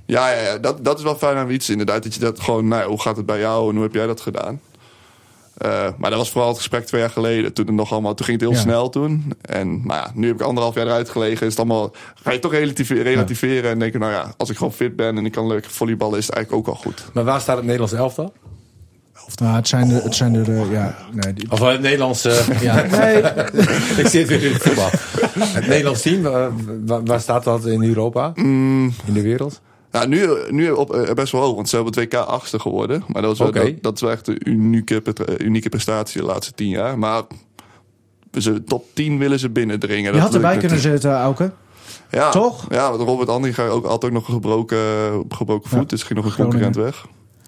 [0.07, 2.03] Ja, ja, ja dat, dat is wel fijn aan Wietse inderdaad.
[2.03, 4.21] Dat je dat gewoon, nou, hoe gaat het bij jou en hoe heb jij dat
[4.21, 4.61] gedaan?
[5.59, 7.53] Eh, maar dat was vooral het gesprek twee jaar geleden.
[7.53, 8.63] Toen, het nog allemaal, toen ging het heel Ja.
[8.65, 9.33] snel toen.
[9.41, 11.47] En nou ja, nu heb ik anderhalf jaar eruit gelegen.
[11.47, 11.93] Is het allemaal,
[12.23, 15.25] ga je toch relatieve- relativeren en denken, nou ja, als ik gewoon fit ben en
[15.27, 17.05] ik kan leuk volleyballen, is het eigenlijk ook al goed.
[17.13, 18.33] Maar waar staat het Nederlands elftal?
[19.41, 22.25] Nou, het zijn er, het zijn er eh, ja, nee, die- Of het Nederlands...
[22.25, 22.83] eh, ja.
[22.83, 23.17] Nee,
[24.03, 24.89] ik zit weer in het voetbal.
[25.39, 26.23] Het Nederlands team,
[27.05, 28.33] waar staat dat in Europa?
[28.35, 28.95] Mm.
[29.05, 29.61] In de wereld?
[29.95, 33.05] Nou, nu, nu op, eh, best wel hoog, want ze hebben het WK achtste geworden.
[33.07, 35.03] Maar dat, was wel, dat, dat is wel echt een unieke,
[35.39, 36.99] unieke prestatie de laatste tien jaar.
[36.99, 37.23] Maar
[38.33, 40.05] ze, top 10 willen ze binnendringen.
[40.05, 41.53] je Dat had erbij kunnen zitten, Auke.
[42.11, 42.67] Ja, Toch?
[42.69, 44.79] Ja, want Robert Andringa ook altijd ook nog een gebroken,
[45.29, 45.81] gebroken voet.
[45.81, 45.87] Ja.
[45.87, 46.61] Dus ging nog een Groningen.
[46.61, 47.07] concurrent weg.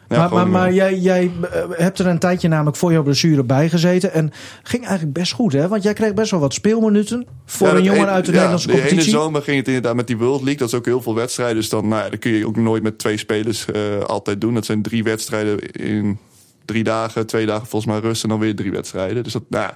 [0.08, 3.42] Ja, maar, maar, maar jij, jij eh, hebt er een tijdje namelijk voor jouw blessure
[3.44, 4.12] bij gezeten.
[4.12, 4.30] En
[4.62, 5.68] ging eigenlijk best goed, hè?
[5.68, 7.26] Want jij kreeg best wel wat speelminuten.
[7.44, 9.00] Voor Ja, een jongen een- uit de ja, Nederlandse competitie.
[9.00, 10.56] ene zomer ging het inderdaad met die World League.
[10.58, 11.56] Dat is ook heel veel wedstrijden.
[11.56, 14.54] Dus dan, nou kun je ook nooit met twee spelers eh, altijd doen.
[14.54, 16.18] Dat zijn drie wedstrijden in
[16.64, 17.26] drie dagen.
[17.26, 19.24] Twee dagen volgens mij rust en dan weer drie wedstrijden.
[19.24, 19.70] Dus dat, nou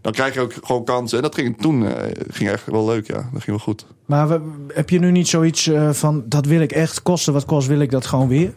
[0.00, 1.16] dan krijg je ook gewoon kansen.
[1.16, 3.14] En dat ging toen eh, ging echt wel leuk, ja.
[3.16, 3.86] Dat ging wel goed.
[4.06, 4.40] Maar we-
[4.74, 7.80] heb je nu niet zoiets eh, van, dat wil ik echt, kosten wat kost, wil
[7.80, 8.52] ik dat gewoon weer?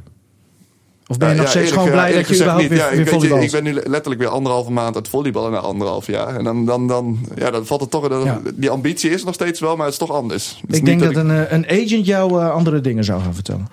[1.07, 2.79] Of ben je Ja, nog ja, steeds gewoon blij dat je überhaupt weer, niet.
[3.09, 6.35] weer Ja, ik, ben nu letterlijk weer anderhalve maand aan het volleyballen na anderhalf jaar.
[6.35, 8.07] En dan, dan, dan, ja, dan valt het toch...
[8.07, 8.41] Dat, Ja.
[8.55, 10.47] Die ambitie is nog steeds wel, maar het is toch anders.
[10.61, 13.03] Het is Ik niet denk dat ik- een, eh, een agent jou eh, andere dingen
[13.03, 13.67] zou gaan vertellen.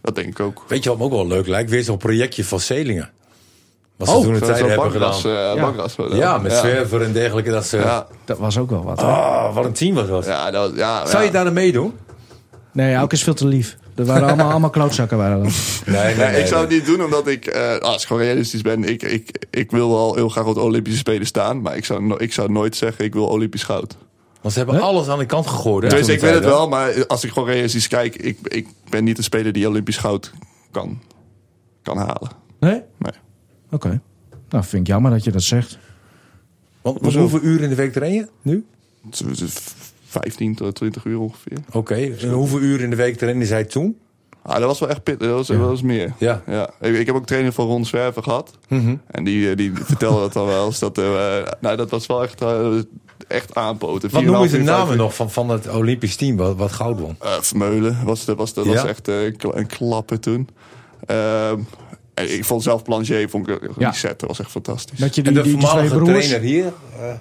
[0.00, 0.64] Dat denk ik ook.
[0.68, 1.70] Weet je wat me ook wel leuk lijkt?
[1.70, 3.10] Weer zo'n projectje van Zelingen.
[3.96, 5.34] Wat ze Oh, toen een tijd hebben bankras, gedaan.
[6.10, 6.16] eh, Ja.
[6.18, 6.58] ja, met ja.
[6.58, 7.50] zwerver en dergelijke.
[7.50, 9.00] Dat ze, Ja, Dat was ook wel wat.
[9.00, 9.06] hè?
[9.06, 10.24] Ah, wat een team was dat.
[10.26, 11.92] ja, dat, ja, Zou je daar aan meedoen?
[12.72, 13.76] Nee, Auke is veel te lief.
[13.98, 15.16] Dat waren allemaal, allemaal klootzakken.
[15.18, 15.52] Waren dat.
[15.86, 18.84] Nee, Nee, ik zou het niet doen omdat ik, eh, als ik gewoon realistisch ben,
[18.84, 21.60] ik, ik, ik wil wel heel graag op de Olympische Spelen staan.
[21.60, 23.96] Maar ik zou, no- ik zou nooit zeggen, ik wil Olympisch goud.
[24.40, 24.84] Want ze hebben Huh?
[24.86, 25.82] alles aan de kant gegooid.
[25.92, 29.04] hè, dus ik wil het wel, maar als ik gewoon realistisch kijk, ik, ik ben
[29.04, 30.32] niet een speler die Olympisch goud
[30.70, 31.00] kan,
[31.82, 32.30] kan halen.
[32.60, 32.82] Nee?
[32.98, 33.12] Nee.
[33.70, 34.00] Oké.
[34.48, 35.78] Nou, vind ik jammer dat je dat zegt.
[36.82, 38.64] Want, hoeveel uur in de week train je nu?
[40.12, 41.58] Het is- het is 15 tot 20 uur ongeveer.
[41.72, 43.96] Oké, en hoeveel uur in de week trainde zij toen?
[44.42, 45.26] Ah, dat was wel echt pittig.
[45.28, 46.12] Dat was, dat was meer.
[46.18, 46.42] Ja.
[46.46, 46.70] Ja.
[46.80, 48.58] Ik, ik heb ook training van Ron Zwerver gehad.
[48.68, 48.96] Mhm.
[49.10, 50.78] En die, eh, die vertelde dat dan wel eens.
[50.78, 51.04] Dat, eh,
[51.60, 52.68] nou, dat was wel echt, eh,
[53.28, 54.10] echt aanpoten.
[54.10, 57.00] Wat noemen 4,5 ze de namen nog van, van het Olympisch team wat, wat goud
[57.00, 57.16] won?
[57.20, 58.66] Eh, Vermeulen was, de, was, de, Ja?
[58.74, 60.48] was echt een kla- een klappen toen.
[61.06, 61.58] Ehm,
[62.14, 63.88] en ik vond zelf Plancher, vond ik, Ja.
[63.90, 64.98] die set was echt fantastisch.
[64.98, 66.26] Dat je En die, de die, voormalige broers...
[66.26, 66.72] trainer hier?
[67.00, 67.12] eh,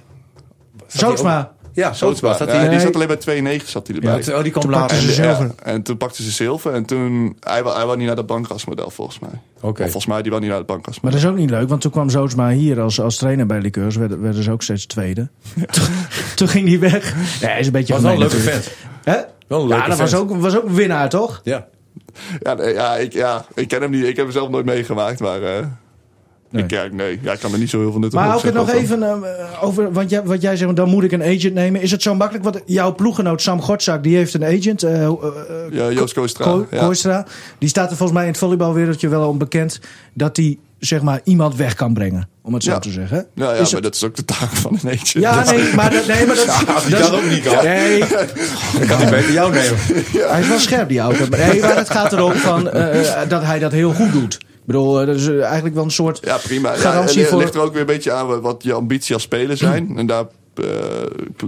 [1.78, 2.38] Ja, Zootsma.
[2.38, 4.21] Zat hij die zat alleen bij 2-9 zat hij erbij.
[4.25, 4.97] Ja, oh, die kwam later.
[4.97, 5.45] ze en, zilver.
[5.45, 6.73] ja, en toen pakte ze zilver.
[6.73, 9.30] En toen, hij, wou- hij wou niet naar dat bankrasmodel volgens mij.
[9.61, 9.67] Oké.
[9.84, 11.19] Of volgens mij, die wou niet naar het Maar bankrasmodel.
[11.19, 13.95] dat is ook niet leuk, want toen kwam Zootsma hier als, als trainer bij Liqueurs.
[13.95, 15.28] Werden, werden ze ook steeds tweede.
[15.71, 15.84] Toen,
[16.36, 17.15] toen ging hij weg.
[17.39, 18.69] Ja, hij is een beetje Was wel een leuke vent.
[19.03, 19.17] Hè?
[19.47, 21.41] Wel een leuke Ja, dat was ook, was ook een winnaar, toch?
[21.43, 21.67] Ja.
[22.39, 24.03] Ja, nee, ja, ik, ja, ik ken hem niet.
[24.03, 25.19] Ik heb hem zelf nooit meegemaakt.
[25.19, 25.65] Maar eh,
[26.50, 26.64] Nee.
[26.64, 28.41] Ik, ja, nee, ja, ik kan er niet zo heel veel nut Maar op ook
[28.43, 31.54] het nog even eh, over, want jij, wat jij zegt, dan moet ik een agent
[31.54, 31.82] nemen.
[31.82, 32.43] Is het zo makkelijk?
[32.43, 34.84] Want jouw ploeggenoot Sam Gortzak, die heeft een agent.
[34.84, 35.14] eh, eh, eh,
[35.72, 36.43] Ja, Joost Koostra.
[36.43, 36.80] Ko- ja.
[36.80, 37.26] Kooistra.
[37.58, 39.80] Die staat er volgens mij in het volleybalwereldje wel onbekend.
[40.14, 42.30] Dat hij zeg maar iemand weg kan brengen.
[42.41, 42.80] Om het zo Ja.
[42.80, 43.26] te zeggen.
[43.34, 45.10] Ja, ja Is maar het- dat is ook de taak van een agent.
[45.10, 46.45] Ja, nee, maar dat, nee, maar dat,
[46.89, 48.00] dat dat ook niet kan, Nee,
[48.80, 49.78] dan kan hij beter jou nemen.
[50.14, 51.26] hij is wel scherp, die auto.
[51.30, 54.38] Maar, nee, maar het gaat erom van, eh, eh, dat hij dat heel goed doet.
[54.68, 56.72] Ik bedoel, eh, dat is eh, eigenlijk wel een soort Ja, prima.
[56.74, 57.39] Ja, garantie en het voor...
[57.39, 59.97] ligt er ook weer een beetje aan wat je ambitie als speler zijn.
[59.97, 60.65] En daar, eh,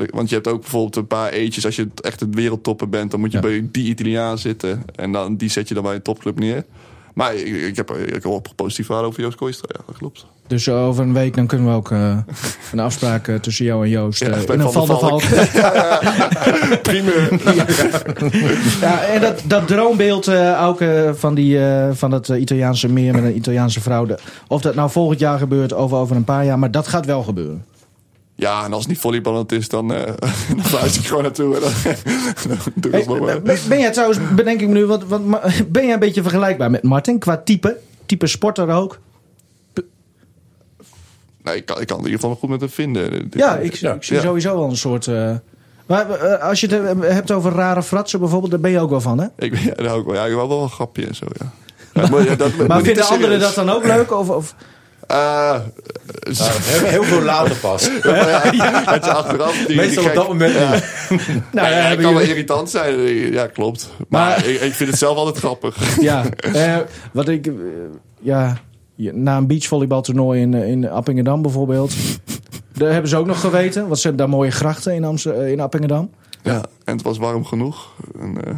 [0.09, 1.65] want je hebt ook bijvoorbeeld een paar eetjes.
[1.65, 3.43] Als je het echt het wereldtopper bent, dan moet je Ja.
[3.43, 4.83] bij die Italiaan zitten.
[4.95, 6.65] En dan, die zet je dan bij een topclub neer.
[7.13, 9.67] Maar ik, ik heb, ik heb ook positief verhaal over Joost Kooistra.
[9.77, 10.25] Ja, dat klopt.
[10.49, 12.17] Dus eh, over een week dan kunnen we ook eh,
[12.71, 14.19] een afspraak eh, tussen jou en Joost.
[14.19, 15.21] Ja, eh, bij in een Van der Valk.
[16.81, 17.11] Prima.
[18.81, 21.59] Ja, en dat, dat droombeeld Auke, van, die,
[21.91, 24.05] van dat eh, Italiaanse meer met een Italiaanse vrouw.
[24.05, 26.59] de- of dat nou volgend jaar gebeurt of over een paar jaar.
[26.59, 27.65] Maar dat gaat wel gebeuren.
[28.35, 30.05] Ja, en als het niet volleyballend is, dan, eh
[30.49, 31.55] dan fluit ik gewoon naartoe.
[31.55, 31.71] En dan,
[32.47, 33.41] dan doe ik Hey, het nog maar.
[33.41, 36.21] ben, ben jij trouwens, bedenk ik me nu, wat, wat, ma- ben jij een beetje
[36.21, 37.77] vergelijkbaar met Martin qua type?
[38.05, 38.99] Type sporter ook?
[41.51, 43.29] Ik kan, ik kan het in ieder geval goed met hem vinden.
[43.31, 44.21] Ja, ik, Ja, ik zie ja.
[44.21, 45.07] sowieso wel een soort...
[45.07, 45.31] eh,
[45.85, 48.89] maar eh, als je het eh, hebt over rare fratsen bijvoorbeeld, daar ben je ook
[48.89, 49.25] wel van, hè?
[49.37, 50.13] Ik, ja, daar ik wel.
[50.15, 51.51] Ja, ik wil wel een grapje en zo, ja.
[52.09, 53.55] Maar ja, dat, Maar vinden anderen serieus.
[53.55, 54.11] dat dan ook leuk?
[54.11, 54.55] Of, of,
[55.07, 55.55] Eh,
[56.63, 57.89] Heel, heel veel later pas.
[58.03, 58.41] ja,
[58.93, 59.57] het is achteraf.
[59.57, 60.71] Die, die Meestal op dat moment Ja.
[60.71, 60.83] niet.
[61.51, 62.99] Nou, Ja, kan wel irritant zijn.
[63.31, 63.89] Ja, klopt.
[64.09, 66.01] Maar, Maar- ik, ik vind het zelf altijd grappig.
[66.01, 66.23] Ja,
[66.53, 66.77] eh,
[67.11, 67.51] wat ik...
[68.21, 68.57] ja,
[69.13, 71.93] na een beachvolleybaltoernooi in, eh, in Appingedam bijvoorbeeld...
[72.77, 73.87] Daar hebben ze ook nog geweten.
[73.87, 76.09] Wat zijn daar mooie grachten in, Amst- eh, in Appingedam?
[76.43, 77.91] Ja, en het was warm genoeg.
[78.19, 78.53] En, eh,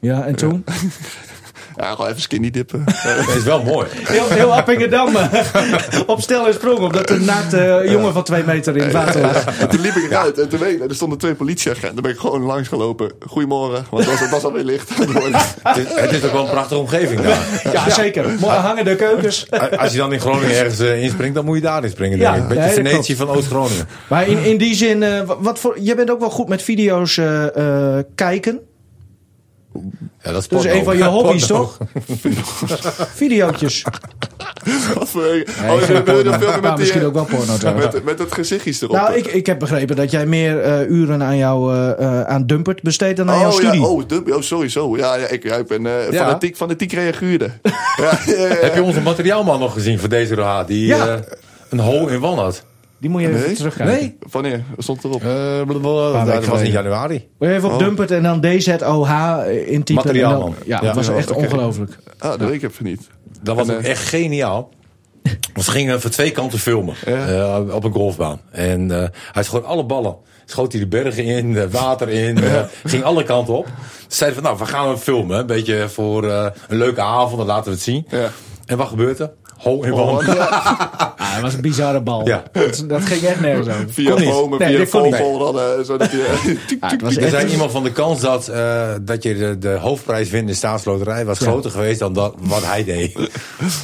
[0.00, 0.64] Ja, en toen?
[0.66, 0.72] ja,
[1.76, 2.84] gewoon even skinny dippen.
[3.26, 3.86] Dat is wel mooi.
[3.92, 5.28] Heel, heel Appingedam eh,
[6.06, 6.78] op stel en sprong.
[6.78, 9.58] Omdat een naakte jongen van twee meter in het water lag.
[9.60, 11.92] En toen liep ik eruit en toen weet er stonden twee politieagenten.
[11.94, 13.10] Daar ben ik gewoon langs gelopen.
[13.26, 14.90] Goedemorgen, want het was, het was alweer licht.
[15.62, 17.38] Het is, het is ook wel een prachtige omgeving daar.
[17.72, 18.24] Ja, zeker.
[18.40, 19.46] Mooi hangen de keukens.
[19.76, 22.18] Als je dan in Groningen ergens eh, inspringt, dan moet je daarin springen.
[22.18, 22.48] Ja, denk ik.
[22.48, 23.88] Beetje ja, Venetië van Oost-Groningen.
[24.08, 26.62] Maar in, in die zin, eh, wa- wat voor, jij bent ook wel goed met
[26.62, 28.60] video's eh, eh, kijken.
[30.22, 30.78] Ja, dat is Dat is porno.
[30.78, 31.64] een van je hobby's, Porno.
[31.64, 31.78] toch?
[33.14, 33.84] Videootjes.
[34.94, 35.22] Wat voor...
[35.22, 35.44] Oh, Nee,
[35.78, 36.22] geen wil je porno.
[36.22, 36.78] dat filmpje Maar met die...
[36.78, 37.92] misschien ook wel porno trouwens.
[37.94, 38.96] Met, met het gezichtjes erop.
[38.96, 42.46] Nou, ik, ik heb begrepen dat jij meer eh, uren aan jouw eh, eh, aan
[42.46, 43.80] Dumpert besteedt dan aan jouw oh, studie.
[43.80, 44.96] Ja, oh, dump- oh, sowieso.
[44.96, 46.24] Ja, ja, ik, ja, ik ben eh, Ja.
[46.26, 47.50] fanatiek, fanatiek reaguurde.
[47.62, 48.54] ja, ja, ja, ja.
[48.54, 50.66] Heb je onze materiaalman nog gezien voor deze RH?
[50.66, 51.06] Die Ja.
[51.08, 51.14] eh,
[51.68, 52.64] een hol in wan had.
[53.04, 53.54] Die moet je even Nee?
[53.54, 53.94] terugkijken.
[53.94, 54.16] Nee.
[54.30, 54.62] Wanneer?
[54.78, 55.22] Stond erop?
[55.22, 55.28] Eh,
[55.66, 56.24] blablabla.
[56.24, 57.28] weken dat was in januari.
[57.38, 57.78] Moet je even op Oh.
[57.78, 59.10] Dumpert en dan DZOH
[59.66, 59.94] intypen.
[59.94, 60.46] Materiaalman.
[60.46, 60.80] En dan- Ja, Ja.
[60.80, 61.96] dat was echt ongelooflijk.
[62.18, 63.08] Ah, dat weet ik even niet.
[63.42, 64.70] Dat was En, ook eh, echt geniaal.
[65.52, 67.26] Want ze gingen van twee kanten filmen Ja.
[67.66, 68.40] eh, op een golfbaan.
[68.50, 70.16] En eh, hij schoot alle ballen.
[70.44, 73.66] Schoot hij de bergen in, het water in, eh, ging alle kanten op.
[74.08, 75.38] Ze zeiden van, nou, we gaan hem filmen.
[75.38, 78.06] Een beetje voor eh, een leuke avond, dan laten we het zien.
[78.08, 78.30] Ja.
[78.66, 79.30] En wat gebeurt er?
[79.62, 80.24] Wan.
[80.26, 80.32] ja,
[81.16, 82.26] Ah, dat was een bizarre bal.
[82.26, 82.42] Ja.
[82.52, 83.84] Dat, dat ging echt nergens over.
[83.88, 85.52] via bomen, Nee, via vogel.
[85.52, 85.58] Dan,
[86.00, 86.10] eh,
[86.80, 86.92] Ah,
[87.22, 90.48] Er zei iemand van de kans dat, eh, dat je de, de hoofdprijs wint in
[90.48, 91.46] de staatsloterij was Ja.
[91.46, 93.18] groter geweest dan dat, wat hij deed.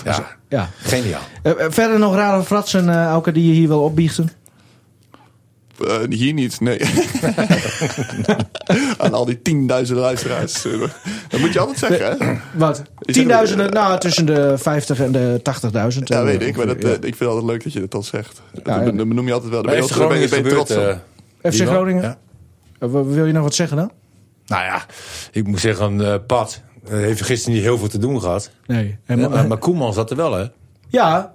[0.05, 0.68] Ja, Ja.
[0.83, 1.21] geniaal.
[1.43, 4.31] Eh, verder nog rare fratsen, eh Auke, die je hier wil opbiechten?
[5.87, 6.81] Eh, hier niet, nee.
[8.99, 10.64] Aan al die tienduizenden luisteraars.
[10.64, 10.81] eh,
[11.28, 12.35] Dat moet je altijd zeggen, hè?
[12.55, 12.83] Wat?
[13.01, 16.03] Is Tienduizenden, nou tussen de 50 en de 80.000.
[16.05, 16.57] Ja, eh, weet ik.
[16.57, 16.89] Maar dat, ja.
[16.89, 18.43] ik vind het altijd leuk dat je dat al zegt.
[18.53, 18.91] Ja, dat, ja.
[18.97, 19.62] dat benoem je altijd wel.
[19.62, 20.99] Daar Bij ben je, ben je, ben je trots op.
[21.53, 21.66] FC?
[21.66, 22.03] Groningen?
[22.03, 22.18] Ja.
[22.89, 23.91] Wil je nog wat zeggen dan?
[24.47, 24.85] Nou ja,
[25.33, 28.51] ik moet zeggen, eh Pat heeft gisteren niet heel veel te doen gehad.
[28.66, 28.99] Nee.
[29.05, 30.45] Helemaal- maar, maar Koeman zat er wel, hè?
[30.89, 31.33] Ja,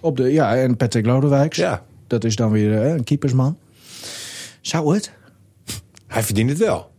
[0.00, 1.56] op de, ja, en Patrick Lodewijks.
[1.56, 1.82] Ja.
[2.06, 3.58] Dat is dan weer eh, een keepersman.
[4.60, 5.12] Zou het?
[6.06, 6.90] Hij verdient het wel.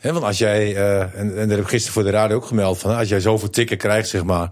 [0.00, 2.44] Hè, want als jij, eh, en, en dat heb ik gisteren voor de radio ook
[2.44, 4.50] gemeld, van als jij zoveel tikken krijgt, zeg maar,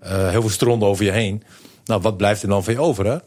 [0.00, 1.42] eh, heel veel stronden over je heen.
[1.84, 3.18] Nou, wat blijft er dan van je over, hè?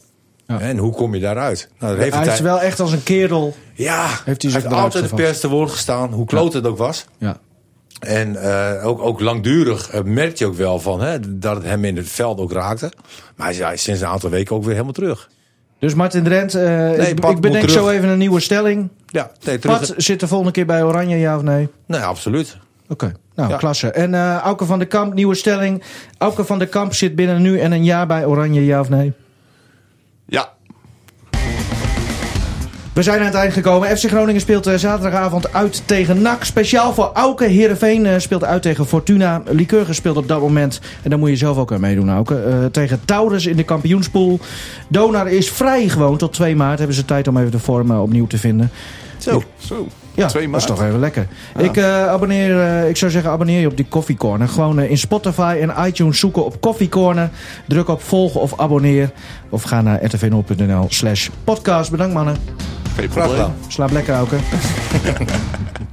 [0.47, 0.59] Ja.
[0.59, 1.69] En hoe kom je daaruit?
[1.79, 3.55] Nou, dat heeft Hij hij is wel echt als een kerel.
[3.73, 7.05] Ja, Heeft hij heeft altijd de pers te woord gestaan, hoe kloot het ook was.
[7.17, 7.37] Ja.
[7.99, 11.85] En eh, ook, ook langdurig eh, merk je ook wel van, hè, dat het hem
[11.85, 12.91] in het veld ook raakte.
[13.35, 15.29] Maar hij is, hij is sinds een aantal weken ook weer helemaal terug.
[15.83, 18.89] Dus Martin Drent, eh, ik, bedenk zo even een nieuwe stelling.
[19.05, 19.79] Ja, nee, terug.
[19.79, 21.69] Pat zit de volgende keer bij Oranje, ja of nee?
[21.85, 22.57] Nee, absoluut.
[22.89, 23.57] Oké, nou, Ja.
[23.57, 23.91] klasse.
[23.91, 25.83] En Auke van der Kamp, nieuwe stelling.
[26.17, 29.13] Auke van der Kamp zit binnen nu en een jaar bij Oranje, ja of nee?
[32.93, 33.97] We zijn aan het eind gekomen.
[33.97, 36.43] FC Groningen speelt eh, zaterdagavond uit tegen NAC.
[36.43, 37.45] Speciaal voor Auke.
[37.45, 39.41] Heerenveen eh, speelt uit tegen Fortuna.
[39.45, 40.79] Lycurgus speelt op dat moment.
[41.01, 42.35] En daar moet je zelf ook aan meedoen, Auke.
[42.35, 44.39] eh, tegen Taurus in de kampioenspool.
[44.87, 46.17] Donar is vrij gewoon.
[46.17, 48.71] Tot 2 maart hebben ze tijd om even de vorm opnieuw te vinden.
[49.17, 49.43] zo.
[49.57, 49.87] zo.
[50.15, 51.27] Ja, 2 dat is toch even lekker.
[51.57, 54.47] Ik, eh, abonneer, eh, ik zou zeggen, abonneer je op die Coffee Corner.
[54.47, 57.29] Gewoon eh, in Spotify en iTunes zoeken op Coffee Corner.
[57.67, 59.11] Druk op volgen of abonneer.
[59.49, 61.91] Of ga naar rtv0.nl slash podcast.
[61.91, 62.35] Bedankt mannen.
[62.95, 63.53] Geen probleem.
[63.67, 64.35] Slaap lekker, Auke.